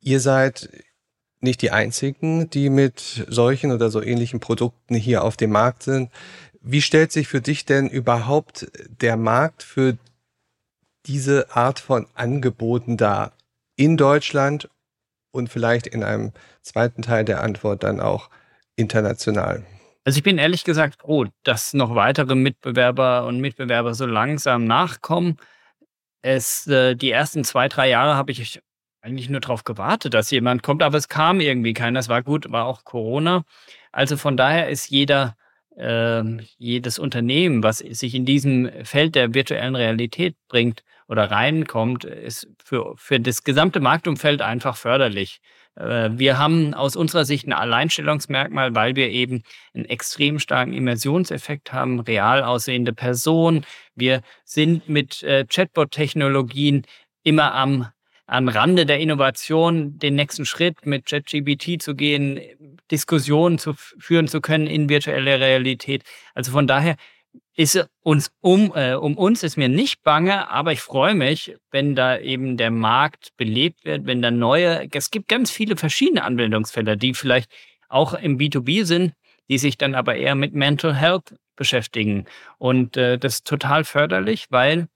ihr 0.00 0.20
seid 0.20 0.68
nicht 1.40 1.62
die 1.62 1.70
einzigen, 1.70 2.50
die 2.50 2.70
mit 2.70 3.24
solchen 3.28 3.70
oder 3.70 3.90
so 3.90 4.02
ähnlichen 4.02 4.40
Produkten 4.40 4.94
hier 4.94 5.22
auf 5.22 5.36
dem 5.36 5.50
Markt 5.50 5.82
sind. 5.82 6.10
Wie 6.60 6.82
stellt 6.82 7.12
sich 7.12 7.28
für 7.28 7.42
dich 7.42 7.66
denn 7.66 7.88
überhaupt 7.88 8.66
der 9.00 9.16
Markt 9.16 9.62
für 9.62 9.98
diese 11.06 11.54
Art 11.54 11.80
von 11.80 12.06
Angeboten 12.14 12.96
dar 12.96 13.32
in 13.76 13.96
Deutschland 13.96 14.68
und 15.30 15.48
vielleicht 15.48 15.86
in 15.86 16.02
einem 16.02 16.32
zweiten 16.62 17.02
Teil 17.02 17.24
der 17.24 17.42
Antwort 17.42 17.82
dann 17.82 18.00
auch 18.00 18.30
international? 18.76 19.64
Also 20.04 20.18
ich 20.18 20.22
bin 20.22 20.38
ehrlich 20.38 20.64
gesagt 20.64 21.00
froh, 21.00 21.26
dass 21.44 21.72
noch 21.72 21.94
weitere 21.94 22.34
Mitbewerber 22.34 23.26
und 23.26 23.40
Mitbewerber 23.40 23.94
so 23.94 24.06
langsam 24.06 24.66
nachkommen. 24.66 25.38
Es, 26.22 26.66
äh, 26.66 26.94
die 26.94 27.10
ersten 27.10 27.44
zwei, 27.44 27.68
drei 27.68 27.88
Jahre 27.88 28.14
habe 28.14 28.32
ich 28.32 28.60
eigentlich 29.00 29.28
nur 29.28 29.40
darauf 29.40 29.64
gewartet, 29.64 30.14
dass 30.14 30.30
jemand 30.30 30.62
kommt, 30.62 30.82
aber 30.82 30.96
es 30.96 31.08
kam 31.08 31.40
irgendwie 31.40 31.74
keiner. 31.74 32.00
Es 32.00 32.08
war 32.08 32.22
gut, 32.22 32.50
war 32.50 32.66
auch 32.66 32.84
Corona. 32.84 33.44
Also 33.92 34.16
von 34.16 34.36
daher 34.36 34.68
ist 34.68 34.88
jeder, 34.90 35.36
äh, 35.76 36.22
jedes 36.58 36.98
Unternehmen, 36.98 37.62
was 37.62 37.78
sich 37.78 38.14
in 38.14 38.26
diesem 38.26 38.70
Feld 38.84 39.14
der 39.14 39.34
virtuellen 39.34 39.76
Realität 39.76 40.36
bringt 40.48 40.82
oder 41.08 41.30
reinkommt, 41.30 42.04
ist 42.04 42.48
für, 42.64 42.94
für 42.96 43.20
das 43.20 43.44
gesamte 43.44 43.80
Marktumfeld 43.80 44.42
einfach 44.42 44.76
förderlich. 44.76 45.40
Äh, 45.76 46.10
wir 46.12 46.38
haben 46.38 46.74
aus 46.74 46.96
unserer 46.96 47.24
Sicht 47.24 47.46
ein 47.46 47.52
Alleinstellungsmerkmal, 47.52 48.74
weil 48.74 48.96
wir 48.96 49.10
eben 49.10 49.42
einen 49.74 49.84
extrem 49.84 50.38
starken 50.38 50.72
Immersionseffekt 50.72 51.72
haben, 51.72 52.00
real 52.00 52.42
aussehende 52.42 52.92
Personen. 52.92 53.64
Wir 53.94 54.22
sind 54.44 54.88
mit 54.88 55.22
äh, 55.22 55.44
Chatbot-Technologien 55.46 56.86
immer 57.22 57.54
am, 57.54 57.88
am 58.26 58.48
Rande 58.48 58.86
der 58.86 59.00
Innovation, 59.00 59.98
den 59.98 60.14
nächsten 60.14 60.46
Schritt 60.46 60.86
mit 60.86 61.06
ChatGBT 61.06 61.82
zu 61.82 61.94
gehen, 61.94 62.40
Diskussionen 62.90 63.58
zu 63.58 63.74
führen 63.74 64.28
zu 64.28 64.40
können 64.40 64.66
in 64.66 64.88
virtueller 64.88 65.40
Realität. 65.40 66.02
Also 66.34 66.52
von 66.52 66.66
daher 66.66 66.96
ist 67.56 67.86
uns 68.00 68.32
um, 68.40 68.72
äh, 68.74 68.94
um 68.94 69.16
uns 69.16 69.42
ist 69.42 69.56
mir 69.56 69.68
nicht 69.68 70.02
bange, 70.02 70.50
aber 70.50 70.72
ich 70.72 70.80
freue 70.80 71.14
mich, 71.14 71.56
wenn 71.70 71.94
da 71.94 72.18
eben 72.18 72.56
der 72.56 72.70
Markt 72.70 73.30
belebt 73.36 73.84
wird, 73.84 74.06
wenn 74.06 74.22
da 74.22 74.30
neue, 74.30 74.88
es 74.92 75.10
gibt 75.10 75.28
ganz 75.28 75.50
viele 75.50 75.76
verschiedene 75.76 76.24
Anwendungsfelder, 76.24 76.96
die 76.96 77.14
vielleicht 77.14 77.50
auch 77.88 78.14
im 78.14 78.38
B2B 78.38 78.84
sind, 78.84 79.12
die 79.48 79.58
sich 79.58 79.78
dann 79.78 79.94
aber 79.94 80.16
eher 80.16 80.34
mit 80.34 80.54
Mental 80.54 80.94
Health 80.94 81.36
beschäftigen. 81.54 82.26
Und 82.58 82.96
äh, 82.96 83.18
das 83.18 83.36
ist 83.36 83.46
total 83.46 83.84
förderlich, 83.84 84.46
weil 84.50 84.88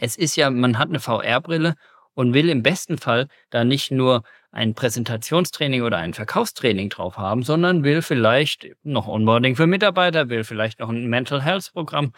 es 0.00 0.16
ist 0.16 0.36
ja, 0.36 0.48
man 0.50 0.78
hat 0.78 0.88
eine 0.88 1.00
VR-Brille 1.00 1.74
und 2.14 2.32
will 2.32 2.48
im 2.48 2.62
besten 2.62 2.96
Fall 2.96 3.28
da 3.50 3.64
nicht 3.64 3.90
nur 3.90 4.22
ein 4.52 4.74
Präsentationstraining 4.74 5.82
oder 5.82 5.96
ein 5.96 6.12
Verkaufstraining 6.12 6.90
drauf 6.90 7.16
haben, 7.16 7.42
sondern 7.42 7.84
will 7.84 8.02
vielleicht 8.02 8.68
noch 8.82 9.08
Onboarding 9.08 9.56
für 9.56 9.66
Mitarbeiter, 9.66 10.28
will 10.28 10.44
vielleicht 10.44 10.78
noch 10.78 10.90
ein 10.90 11.06
Mental 11.06 11.42
Health 11.42 11.72
Programm 11.72 12.12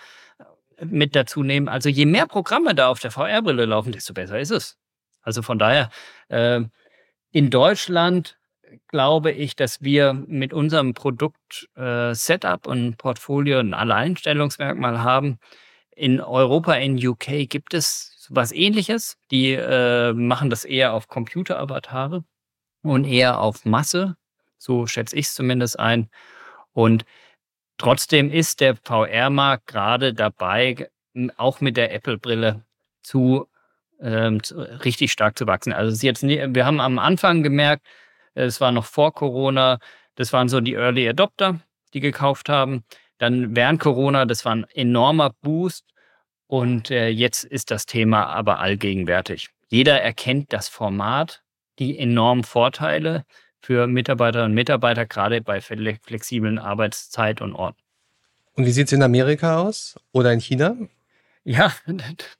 äh, 0.76 0.84
mit 0.84 1.14
dazu 1.14 1.44
nehmen. 1.44 1.68
Also 1.68 1.88
je 1.88 2.06
mehr 2.06 2.26
Programme 2.26 2.74
da 2.74 2.88
auf 2.88 2.98
der 2.98 3.12
VR-Brille 3.12 3.64
laufen, 3.66 3.92
desto 3.92 4.12
besser 4.12 4.40
ist 4.40 4.50
es. 4.50 4.76
Also 5.22 5.42
von 5.42 5.58
daher, 5.60 5.90
äh, 6.28 6.60
in 7.30 7.50
Deutschland 7.50 8.36
glaube 8.88 9.30
ich, 9.30 9.54
dass 9.54 9.82
wir 9.82 10.12
mit 10.12 10.52
unserem 10.52 10.92
Produkt 10.94 11.68
äh, 11.76 12.12
und 12.66 12.96
Portfolio 12.98 13.60
ein 13.60 13.74
Alleinstellungsmerkmal 13.74 15.02
haben. 15.02 15.38
In 15.94 16.20
Europa, 16.20 16.74
in 16.74 16.96
UK 16.96 17.48
gibt 17.48 17.74
es 17.74 18.13
was 18.30 18.52
ähnliches. 18.52 19.16
Die 19.30 19.52
äh, 19.52 20.12
machen 20.12 20.50
das 20.50 20.64
eher 20.64 20.94
auf 20.94 21.08
Computeravatare 21.08 22.24
und 22.82 23.04
eher 23.04 23.40
auf 23.40 23.64
Masse. 23.64 24.16
So 24.58 24.86
schätze 24.86 25.16
ich 25.16 25.26
es 25.26 25.34
zumindest 25.34 25.78
ein. 25.78 26.08
Und 26.72 27.04
trotzdem 27.78 28.30
ist 28.30 28.60
der 28.60 28.76
VR-Markt 28.76 29.66
gerade 29.66 30.14
dabei, 30.14 30.90
auch 31.36 31.60
mit 31.60 31.76
der 31.76 31.92
Apple-Brille 31.92 32.64
zu, 33.02 33.48
ähm, 34.00 34.42
zu, 34.42 34.56
richtig 34.84 35.12
stark 35.12 35.38
zu 35.38 35.46
wachsen. 35.46 35.72
Also 35.72 35.88
es 35.88 35.96
ist 35.96 36.02
jetzt 36.02 36.22
nie, 36.22 36.42
wir 36.48 36.66
haben 36.66 36.80
am 36.80 36.98
Anfang 36.98 37.42
gemerkt, 37.42 37.86
es 38.34 38.60
war 38.60 38.72
noch 38.72 38.84
vor 38.84 39.12
Corona, 39.12 39.78
das 40.16 40.32
waren 40.32 40.48
so 40.48 40.60
die 40.60 40.74
Early 40.74 41.08
Adopter, 41.08 41.60
die 41.92 42.00
gekauft 42.00 42.48
haben. 42.48 42.84
Dann 43.18 43.54
während 43.54 43.80
Corona, 43.80 44.24
das 44.24 44.44
war 44.44 44.56
ein 44.56 44.66
enormer 44.74 45.30
Boost. 45.42 45.84
Und 46.54 46.92
äh, 46.92 47.08
jetzt 47.08 47.42
ist 47.42 47.72
das 47.72 47.84
Thema 47.84 48.26
aber 48.26 48.60
allgegenwärtig. 48.60 49.48
Jeder 49.70 50.00
erkennt 50.00 50.52
das 50.52 50.68
Format, 50.68 51.42
die 51.80 51.98
enormen 51.98 52.44
Vorteile 52.44 53.24
für 53.60 53.88
Mitarbeiterinnen 53.88 54.52
und 54.52 54.54
Mitarbeiter, 54.54 55.04
gerade 55.04 55.40
bei 55.40 55.60
flexiblen 55.60 56.60
Arbeitszeit 56.60 57.40
und 57.40 57.56
Orten. 57.56 57.82
Und 58.52 58.66
wie 58.66 58.70
sieht 58.70 58.86
es 58.86 58.92
in 58.92 59.02
Amerika 59.02 59.58
aus 59.58 59.96
oder 60.12 60.32
in 60.32 60.38
China? 60.38 60.76
Ja, 61.42 61.72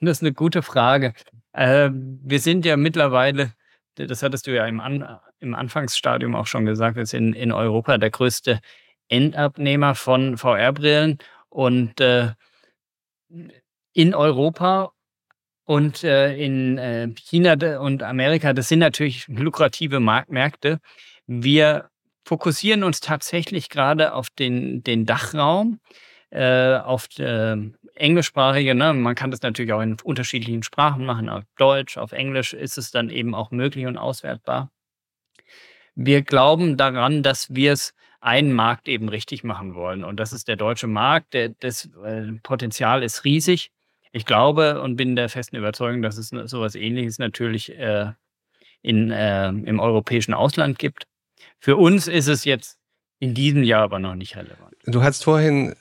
das 0.00 0.18
ist 0.18 0.22
eine 0.22 0.33
gute 0.33 0.62
Frage. 0.62 1.12
Äh, 1.53 1.90
wir 1.92 2.38
sind 2.38 2.64
ja 2.64 2.77
mittlerweile, 2.77 3.50
das 3.96 4.22
hattest 4.22 4.46
du 4.46 4.55
ja 4.55 4.64
im, 4.66 4.79
An 4.79 5.18
im 5.40 5.57
Anfangsstadium 5.57 6.37
auch 6.37 6.46
schon 6.46 6.66
gesagt, 6.66 6.94
wir 6.96 7.07
sind 7.07 7.33
in 7.33 7.50
Europa 7.50 7.98
der 7.98 8.11
größte 8.11 8.61
Endabnehmer 9.09 9.96
von 9.96 10.38
VR-Brillen 10.38 11.18
und 11.48 12.00
äh, 12.00 12.35
in 13.94 14.14
Europa 14.14 14.92
und 15.64 16.04
äh, 16.04 16.37
in 16.37 16.76
äh, 16.76 17.09
China 17.16 17.78
und 17.80 18.02
Amerika, 18.02 18.52
das 18.52 18.68
sind 18.68 18.80
natürlich 18.80 19.26
lukrative 19.28 20.00
Mark 20.00 20.28
Märkte. 20.30 20.78
Wir 21.26 21.88
fokussieren 22.26 22.85
uns 22.85 23.00
tatsächlich 23.00 23.70
gerade 23.70 24.12
auf 24.12 24.28
den, 24.30 24.83
den 24.83 25.07
Dachraum, 25.07 25.80
äh, 26.30 26.76
auf 26.76 27.07
äh, 27.18 27.57
englischsprachige. 27.94 28.74
Ne? 28.74 28.92
Man 28.92 29.14
kann 29.14 29.30
das 29.30 29.42
natürlich 29.42 29.72
auch 29.72 29.80
in 29.80 29.96
unterschiedlichen 30.02 30.62
Sprachen 30.62 31.07
machen. 31.07 31.28
Auf 31.28 31.44
Deutsch, 31.57 31.96
auf 31.96 32.12
Englisch 32.12 32.52
ist 32.52 32.76
es 32.76 32.90
dann 32.90 33.09
eben 33.09 33.35
auch 33.35 33.50
möglich 33.50 33.87
und 33.87 33.96
auswertbar. 33.96 34.70
Wir 35.94 36.22
glauben 36.22 36.76
daran, 36.76 37.22
dass 37.22 37.54
wir 37.54 37.72
es 37.72 37.94
einen 38.20 38.52
Markt 38.52 38.88
eben 38.88 39.09
richtig 39.09 39.44
machen 39.44 39.74
wollen. 39.74 40.02
Und 40.02 40.18
das 40.18 40.33
ist 40.33 40.48
der 40.48 40.57
deutsche 40.57 40.87
Markt. 40.88 41.35
Der, 41.35 41.50
das 41.50 41.88
äh, 42.04 42.33
Potenzial 42.42 43.02
ist 43.02 43.24
riesig. 43.24 43.70
Ich 44.14 44.27
glaube 44.27 44.81
und 44.81 44.94
bin 44.94 45.16
der 45.16 45.29
festen 45.29 45.57
Überzeugung, 45.57 46.00
dass 46.00 46.18
es 46.18 46.29
sowas 46.29 46.77
ähnliches 46.77 47.18
natürlich 47.18 47.77
äh, 47.77 48.12
in, 48.81 49.11
äh, 49.11 49.48
im 49.48 49.81
europäischen 49.81 50.35
Ausland 50.35 50.79
gibt. 50.79 51.09
Für 51.59 51.77
uns 51.77 52.07
ist 52.07 52.29
es 52.29 52.44
jetzt 52.44 52.79
in 53.18 53.35
diesem 53.35 53.64
Jahr 53.64 53.83
aber 53.83 53.98
noch 53.98 54.14
nicht 54.14 54.37
relevant. 54.37 54.77
Du 54.87 55.03
hast 55.03 55.24
vorhin 55.24 55.72
äh, 55.72 55.74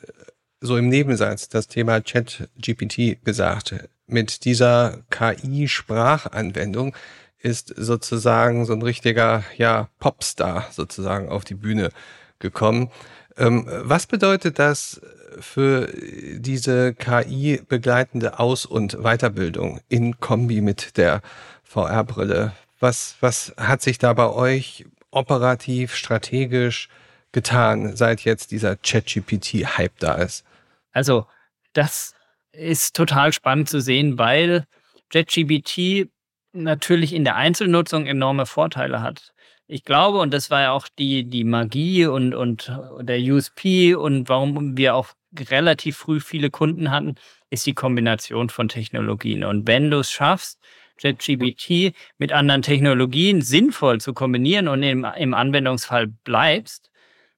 so 0.61 0.77
im 0.77 0.89
Nebensatz 0.89 1.47
das 1.47 1.67
Thema 1.67 2.01
Chat-GPT 2.01 3.23
gesagt. 3.23 3.75
Mit 4.07 4.45
dieser 4.45 5.03
KI-Sprachanwendung 5.11 6.95
ist 7.37 7.67
sozusagen 7.77 8.65
so 8.65 8.73
ein 8.73 8.81
richtiger 8.81 9.43
ja, 9.57 9.89
Popstar 9.99 10.69
sozusagen 10.71 11.29
auf 11.29 11.45
die 11.45 11.53
Bühne 11.53 11.91
gekommen. 12.39 12.89
Ähm, 13.37 13.65
was 13.67 14.07
bedeutet 14.07 14.59
das 14.59 15.01
für 15.39 15.89
diese 16.37 16.93
KI 16.93 17.61
begleitende 17.67 18.39
Aus- 18.39 18.65
und 18.65 18.97
Weiterbildung 19.01 19.79
in 19.89 20.19
Kombi 20.19 20.61
mit 20.61 20.97
der 20.97 21.21
VR-Brille? 21.63 22.53
Was, 22.79 23.15
was 23.21 23.53
hat 23.57 23.81
sich 23.81 23.97
da 23.97 24.13
bei 24.13 24.29
euch 24.29 24.85
operativ, 25.11 25.95
strategisch 25.95 26.89
getan, 27.31 27.95
seit 27.95 28.21
jetzt 28.21 28.51
dieser 28.51 28.75
ChatGPT-Hype 28.75 29.97
da 29.99 30.15
ist? 30.15 30.45
Also 30.91 31.25
das 31.73 32.13
ist 32.51 32.95
total 32.95 33.33
spannend 33.33 33.69
zu 33.69 33.81
sehen, 33.81 34.17
weil 34.17 34.65
JetGBT 35.11 36.09
natürlich 36.53 37.13
in 37.13 37.23
der 37.23 37.35
Einzelnutzung 37.35 38.05
enorme 38.05 38.45
Vorteile 38.45 39.01
hat. 39.01 39.32
Ich 39.67 39.85
glaube, 39.85 40.19
und 40.19 40.33
das 40.33 40.51
war 40.51 40.61
ja 40.61 40.71
auch 40.71 40.87
die, 40.87 41.23
die 41.23 41.43
Magie 41.45 42.05
und, 42.05 42.35
und 42.35 42.71
der 42.99 43.19
USP 43.19 43.95
und 43.95 44.27
warum 44.27 44.77
wir 44.77 44.95
auch 44.95 45.09
relativ 45.49 45.97
früh 45.97 46.19
viele 46.19 46.49
Kunden 46.49 46.91
hatten, 46.91 47.15
ist 47.49 47.65
die 47.65 47.73
Kombination 47.73 48.49
von 48.49 48.67
Technologien. 48.67 49.43
Und 49.43 49.67
wenn 49.67 49.89
du 49.89 49.99
es 49.99 50.11
schaffst, 50.11 50.59
JetGBT 50.99 51.95
mit 52.17 52.31
anderen 52.31 52.61
Technologien 52.61 53.41
sinnvoll 53.41 53.99
zu 53.99 54.13
kombinieren 54.13 54.67
und 54.67 54.83
im, 54.83 55.05
im 55.05 55.33
Anwendungsfall 55.33 56.07
bleibst, 56.07 56.91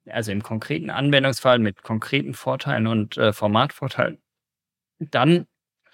also 0.08 0.32
im 0.32 0.44
konkreten 0.44 0.90
Anwendungsfall 0.90 1.60
mit 1.60 1.84
konkreten 1.84 2.34
Vorteilen 2.34 2.88
und 2.88 3.18
äh, 3.18 3.34
Formatvorteilen, 3.34 4.20
dann 5.00 5.48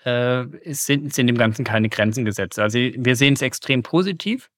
äh, 0.03 0.45
sind, 0.65 1.13
sind 1.13 1.27
dem 1.27 1.37
Ganzen 1.37 1.65
keine 1.65 1.89
Grenzen 1.89 2.25
gesetzt. 2.25 2.59
Also 2.59 2.79
wir 2.79 3.15
sehen 3.15 3.35
es 3.35 3.41
extrem 3.41 3.83
positiv. 3.83 4.49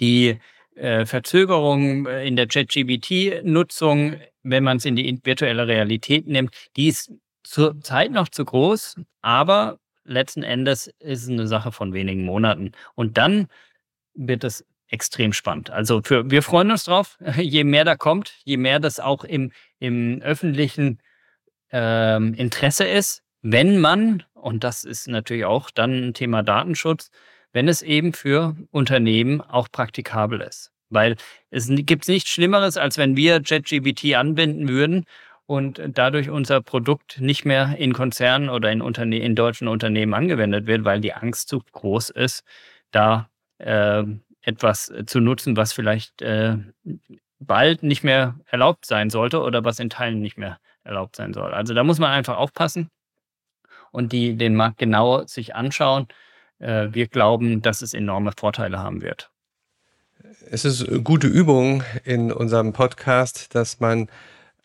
Die 0.00 0.40
äh, 0.74 1.06
Verzögerung 1.06 2.06
äh, 2.06 2.26
in 2.26 2.36
der 2.36 2.46
ChatGBT-Nutzung, 2.46 4.16
wenn 4.42 4.64
man 4.64 4.78
es 4.78 4.84
in 4.84 4.96
die 4.96 5.18
virtuelle 5.22 5.66
Realität 5.66 6.26
nimmt, 6.26 6.54
die 6.76 6.88
ist 6.88 7.12
zurzeit 7.42 8.10
noch 8.10 8.28
zu 8.28 8.44
groß, 8.44 8.96
aber 9.22 9.78
letzten 10.04 10.42
Endes 10.42 10.88
ist 10.98 11.24
es 11.24 11.28
eine 11.28 11.46
Sache 11.46 11.72
von 11.72 11.92
wenigen 11.92 12.24
Monaten. 12.24 12.72
Und 12.94 13.18
dann 13.18 13.48
wird 14.14 14.44
es 14.44 14.64
extrem 14.88 15.32
spannend. 15.32 15.70
Also 15.70 16.02
für, 16.02 16.30
wir 16.30 16.42
freuen 16.42 16.70
uns 16.70 16.84
drauf. 16.84 17.18
Je 17.36 17.64
mehr 17.64 17.84
da 17.84 17.96
kommt, 17.96 18.34
je 18.44 18.56
mehr 18.56 18.80
das 18.80 19.00
auch 19.00 19.24
im, 19.24 19.50
im 19.78 20.20
öffentlichen 20.22 21.00
ähm, 21.72 22.34
Interesse 22.34 22.84
ist, 22.84 23.22
wenn 23.42 23.78
man, 23.78 24.22
und 24.34 24.64
das 24.64 24.84
ist 24.84 25.08
natürlich 25.08 25.44
auch 25.44 25.70
dann 25.70 26.08
ein 26.08 26.14
Thema 26.14 26.42
Datenschutz, 26.42 27.10
wenn 27.54 27.68
es 27.68 27.80
eben 27.80 28.12
für 28.12 28.54
Unternehmen 28.70 29.40
auch 29.40 29.68
praktikabel 29.72 30.42
ist. 30.42 30.72
Weil 30.90 31.16
es 31.50 31.68
gibt 31.70 32.06
nichts 32.08 32.28
Schlimmeres, 32.28 32.76
als 32.76 32.98
wenn 32.98 33.16
wir 33.16 33.40
JetGBT 33.42 34.16
anbinden 34.16 34.68
würden 34.68 35.06
und 35.46 35.80
dadurch 35.86 36.28
unser 36.28 36.60
Produkt 36.60 37.20
nicht 37.20 37.44
mehr 37.44 37.76
in 37.78 37.94
Konzernen 37.94 38.50
oder 38.50 38.70
in, 38.70 38.82
Unterne 38.82 39.18
in 39.18 39.34
deutschen 39.34 39.68
Unternehmen 39.68 40.14
angewendet 40.14 40.66
wird, 40.66 40.84
weil 40.84 41.00
die 41.00 41.14
Angst 41.14 41.48
zu 41.48 41.62
groß 41.72 42.10
ist, 42.10 42.44
da 42.90 43.30
äh, 43.58 44.02
etwas 44.42 44.92
zu 45.06 45.20
nutzen, 45.20 45.56
was 45.56 45.72
vielleicht 45.72 46.22
äh, 46.22 46.56
bald 47.38 47.82
nicht 47.82 48.02
mehr 48.04 48.38
erlaubt 48.46 48.84
sein 48.84 49.10
sollte 49.10 49.40
oder 49.40 49.64
was 49.64 49.78
in 49.78 49.90
Teilen 49.90 50.20
nicht 50.20 50.38
mehr 50.38 50.58
erlaubt 50.82 51.16
sein 51.16 51.32
soll. 51.32 51.54
Also 51.54 51.72
da 51.72 51.84
muss 51.84 51.98
man 51.98 52.10
einfach 52.10 52.36
aufpassen 52.36 52.90
und 53.90 54.12
die 54.12 54.36
den 54.36 54.54
Markt 54.54 54.78
genau 54.78 55.24
sich 55.26 55.54
anschauen. 55.54 56.08
Äh, 56.64 56.88
wir 56.92 57.06
glauben, 57.08 57.60
dass 57.62 57.82
es 57.82 57.92
enorme 57.94 58.32
Vorteile 58.36 58.78
haben 58.78 59.02
wird. 59.02 59.30
Es 60.50 60.64
ist 60.64 60.86
gute 61.04 61.26
Übung 61.26 61.84
in 62.04 62.32
unserem 62.32 62.72
Podcast, 62.72 63.54
dass 63.54 63.80
man 63.80 64.08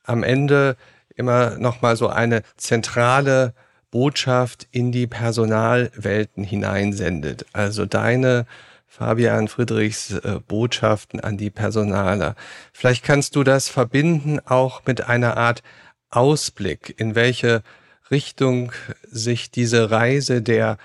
am 0.03 0.23
Ende 0.23 0.77
immer 1.15 1.57
noch 1.57 1.81
mal 1.81 1.95
so 1.95 2.07
eine 2.07 2.43
zentrale 2.55 3.53
Botschaft 3.91 4.67
in 4.71 4.91
die 4.91 5.07
Personalwelten 5.07 6.43
hineinsendet. 6.43 7.45
Also 7.51 7.85
deine 7.85 8.45
Fabian 8.87 9.47
Friedrichs 9.47 10.11
äh, 10.11 10.39
Botschaften 10.47 11.19
an 11.19 11.37
die 11.37 11.49
Personaler. 11.49 12.35
Vielleicht 12.71 13.03
kannst 13.03 13.35
du 13.35 13.43
das 13.43 13.67
verbinden 13.67 14.39
auch 14.45 14.85
mit 14.85 15.07
einer 15.07 15.37
Art 15.37 15.63
Ausblick, 16.09 16.95
in 16.97 17.15
welche 17.15 17.61
Richtung 18.09 18.71
sich 19.03 19.51
diese 19.51 19.91
Reise 19.91 20.41
der 20.41 20.77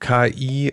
KI-VR-Kombi 0.00 0.72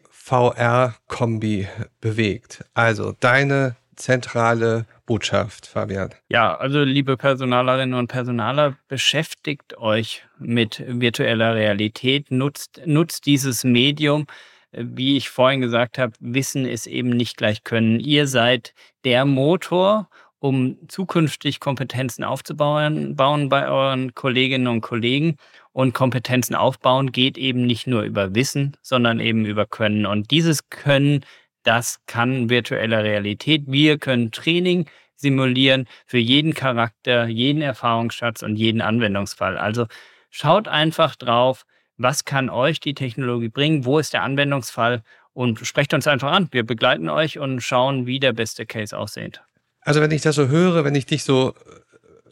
bewegt. 2.01 2.65
Also 2.73 3.13
deine 3.19 3.75
zentrale 3.95 4.85
Botschaft, 5.05 5.67
Fabian? 5.67 6.09
Ja, 6.29 6.55
also 6.55 6.83
liebe 6.83 7.17
Personalerinnen 7.17 7.97
und 7.97 8.07
Personaler, 8.07 8.75
beschäftigt 8.87 9.77
euch 9.77 10.25
mit 10.39 10.83
virtueller 10.87 11.55
Realität, 11.55 12.31
nutzt, 12.31 12.81
nutzt 12.85 13.25
dieses 13.25 13.63
Medium. 13.63 14.25
Wie 14.71 15.15
ich 15.15 15.29
vorhin 15.29 15.61
gesagt 15.61 15.97
habe, 15.97 16.13
Wissen 16.19 16.65
ist 16.65 16.87
eben 16.87 17.09
nicht 17.09 17.37
gleich 17.37 17.63
Können. 17.63 17.99
Ihr 17.99 18.27
seid 18.27 18.73
der 19.05 19.23
Motor, 19.25 20.09
um 20.39 20.77
zukünftig 20.89 21.59
Kompetenzen 21.59 22.23
aufzubauen 22.23 23.15
bauen 23.15 23.49
bei 23.49 23.67
euren 23.69 24.13
Kolleginnen 24.13 24.67
und 24.67 24.81
Kollegen. 24.81 25.37
Und 25.75 25.93
Kompetenzen 25.93 26.55
aufbauen 26.55 27.11
geht 27.11 27.38
eben 27.38 27.65
nicht 27.65 27.85
nur 27.85 28.03
über 28.03 28.33
Wissen, 28.33 28.77
sondern 28.81 29.19
eben 29.19 29.43
über 29.43 29.65
Können. 29.65 30.05
Und 30.05 30.31
dieses 30.31 30.69
Können 30.69 31.25
das 31.63 31.99
kann 32.05 32.49
virtuelle 32.49 33.03
Realität. 33.03 33.63
Wir 33.67 33.97
können 33.97 34.31
Training 34.31 34.85
simulieren 35.17 35.85
für 36.05 36.17
jeden 36.17 36.53
Charakter, 36.53 37.25
jeden 37.25 37.61
Erfahrungsschatz 37.61 38.41
und 38.41 38.55
jeden 38.55 38.79
Anwendungsfall. 38.79 39.57
Also 39.57 39.88
schaut 40.29 40.69
einfach 40.69 41.17
drauf, 41.17 41.65
was 41.97 42.23
kann 42.23 42.49
euch 42.49 42.79
die 42.79 42.93
Technologie 42.93 43.49
bringen, 43.49 43.83
wo 43.83 43.99
ist 43.99 44.13
der 44.13 44.23
Anwendungsfall 44.23 45.03
und 45.33 45.59
sprecht 45.67 45.93
uns 45.93 46.07
einfach 46.07 46.31
an. 46.31 46.47
Wir 46.51 46.65
begleiten 46.65 47.09
euch 47.09 47.38
und 47.38 47.59
schauen, 47.59 48.05
wie 48.05 48.21
der 48.21 48.31
beste 48.31 48.65
Case 48.65 48.97
aussieht. 48.97 49.41
Also 49.81 49.99
wenn 49.99 50.11
ich 50.11 50.21
das 50.21 50.35
so 50.35 50.47
höre, 50.47 50.85
wenn 50.85 50.95
ich 50.95 51.05
dich 51.05 51.25
so 51.25 51.53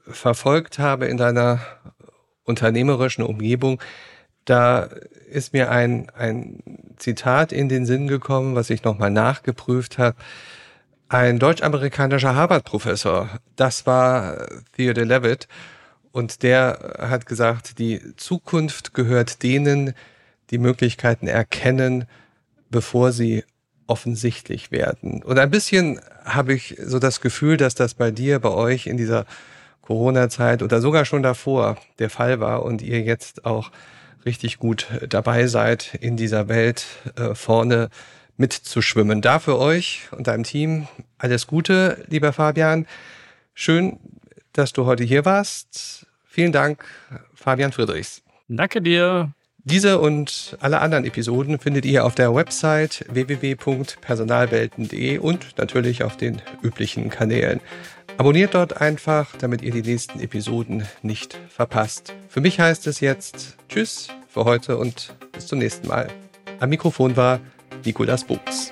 äh, 0.08 0.12
verfolgt 0.14 0.80
habe 0.80 1.08
in 1.08 1.18
deiner 1.18 1.60
unternehmerischen 2.44 3.24
Umgebung, 3.24 3.82
da 4.46 4.90
ist 5.30 5.54
mir 5.54 5.72
ein, 5.72 6.10
ein 6.16 6.60
Zitat 6.98 7.52
in 7.52 7.70
den 7.70 7.86
Sinn 7.86 8.08
gekommen, 8.08 8.56
was 8.56 8.70
ich 8.70 8.84
nochmal 8.84 9.10
nachgeprüft 9.10 9.98
habe. 9.98 10.18
Ein 11.08 11.40
deutsch-amerikanischer 11.40 12.36
Harvard-Professor, 12.36 13.30
das 13.56 13.86
war 13.86 14.48
Theodore 14.76 15.06
Levitt, 15.06 15.48
und 16.12 16.44
der 16.44 16.96
hat 17.00 17.26
gesagt, 17.26 17.80
die 17.80 18.00
Zukunft 18.18 18.94
gehört 18.94 19.42
denen, 19.42 19.94
die 20.52 20.60
Möglichkeiten 20.60 21.28
erkennen, 21.28 22.06
bevor 22.70 23.12
sie 23.12 23.44
offensichtlich 23.88 24.72
werden. 24.72 25.24
Und 25.24 25.40
ein 25.40 25.50
bisschen 25.50 26.00
habe 26.24 26.54
ich 26.54 26.78
so 26.84 27.00
das 27.00 27.20
Gefühl, 27.20 27.58
dass 27.58 27.74
das 27.74 27.96
bei 27.96 28.12
dir, 28.12 28.40
bei 28.40 28.50
euch 28.50 28.86
in 28.86 28.98
dieser 28.98 29.26
Corona-Zeit 29.84 30.64
oder 30.64 30.82
sogar 30.82 31.06
schon 31.06 31.24
davor 31.24 31.78
der 32.00 32.10
Fall 32.10 32.40
war 32.40 32.64
und 32.64 32.82
ihr 32.82 33.02
jetzt 33.02 33.46
auch 33.46 33.72
richtig 34.26 34.58
gut 34.58 34.88
dabei 35.08 35.48
seid, 35.48 35.98
in 36.00 36.18
dieser 36.18 36.48
Welt 36.48 36.86
äh, 37.16 37.36
vorne 37.36 37.90
mitzuschwimmen. 38.38 39.22
Da 39.22 39.40
für 39.40 39.60
euch 39.60 40.08
und 40.12 40.28
deinem 40.28 40.44
Team 40.44 40.88
alles 41.18 41.48
Gute, 41.48 42.06
lieber 42.08 42.34
Fabian. 42.34 42.86
Schön, 43.54 44.00
dass 44.54 44.74
du 44.74 44.86
heute 44.86 45.04
hier 45.04 45.26
warst. 45.26 46.08
Vielen 46.26 46.52
Dank, 46.52 46.84
Fabian 47.36 47.72
Friedrichs. 47.72 48.24
Danke 48.48 48.82
dir. 48.82 49.32
Diese 49.66 50.00
und 50.00 50.58
alle 50.60 50.82
anderen 50.82 51.06
Episoden 51.06 51.58
findet 51.58 51.86
ihr 51.86 52.04
auf 52.06 52.16
der 52.16 52.36
Website 52.36 53.06
www.personalwelten.de 53.08 55.20
und 55.20 55.58
natürlich 55.58 56.04
auf 56.04 56.18
den 56.18 56.42
üblichen 56.62 57.10
Kanälen. 57.10 57.62
Abonniert 58.18 58.54
dort 58.54 58.80
einfach, 58.80 59.36
damit 59.38 59.64
ihr 59.64 59.72
die 59.72 59.82
nächsten 59.82 60.20
Episoden 60.20 60.88
nicht 61.02 61.40
verpasst. 61.50 62.14
Für 62.30 62.42
mich 62.42 62.60
heißt 62.60 62.86
es 62.88 63.00
jetzt 63.00 63.58
Tschüss 63.70 64.10
für 64.28 64.46
heute 64.46 64.78
und 64.78 65.16
bis 65.32 65.48
zum 65.48 65.60
nächsten 65.60 65.88
Mal. 65.88 66.10
Am 66.60 66.70
Mikrofon 66.70 67.18
war 67.18 67.40
Nikolas 67.84 68.24
Buchs. 68.24 68.72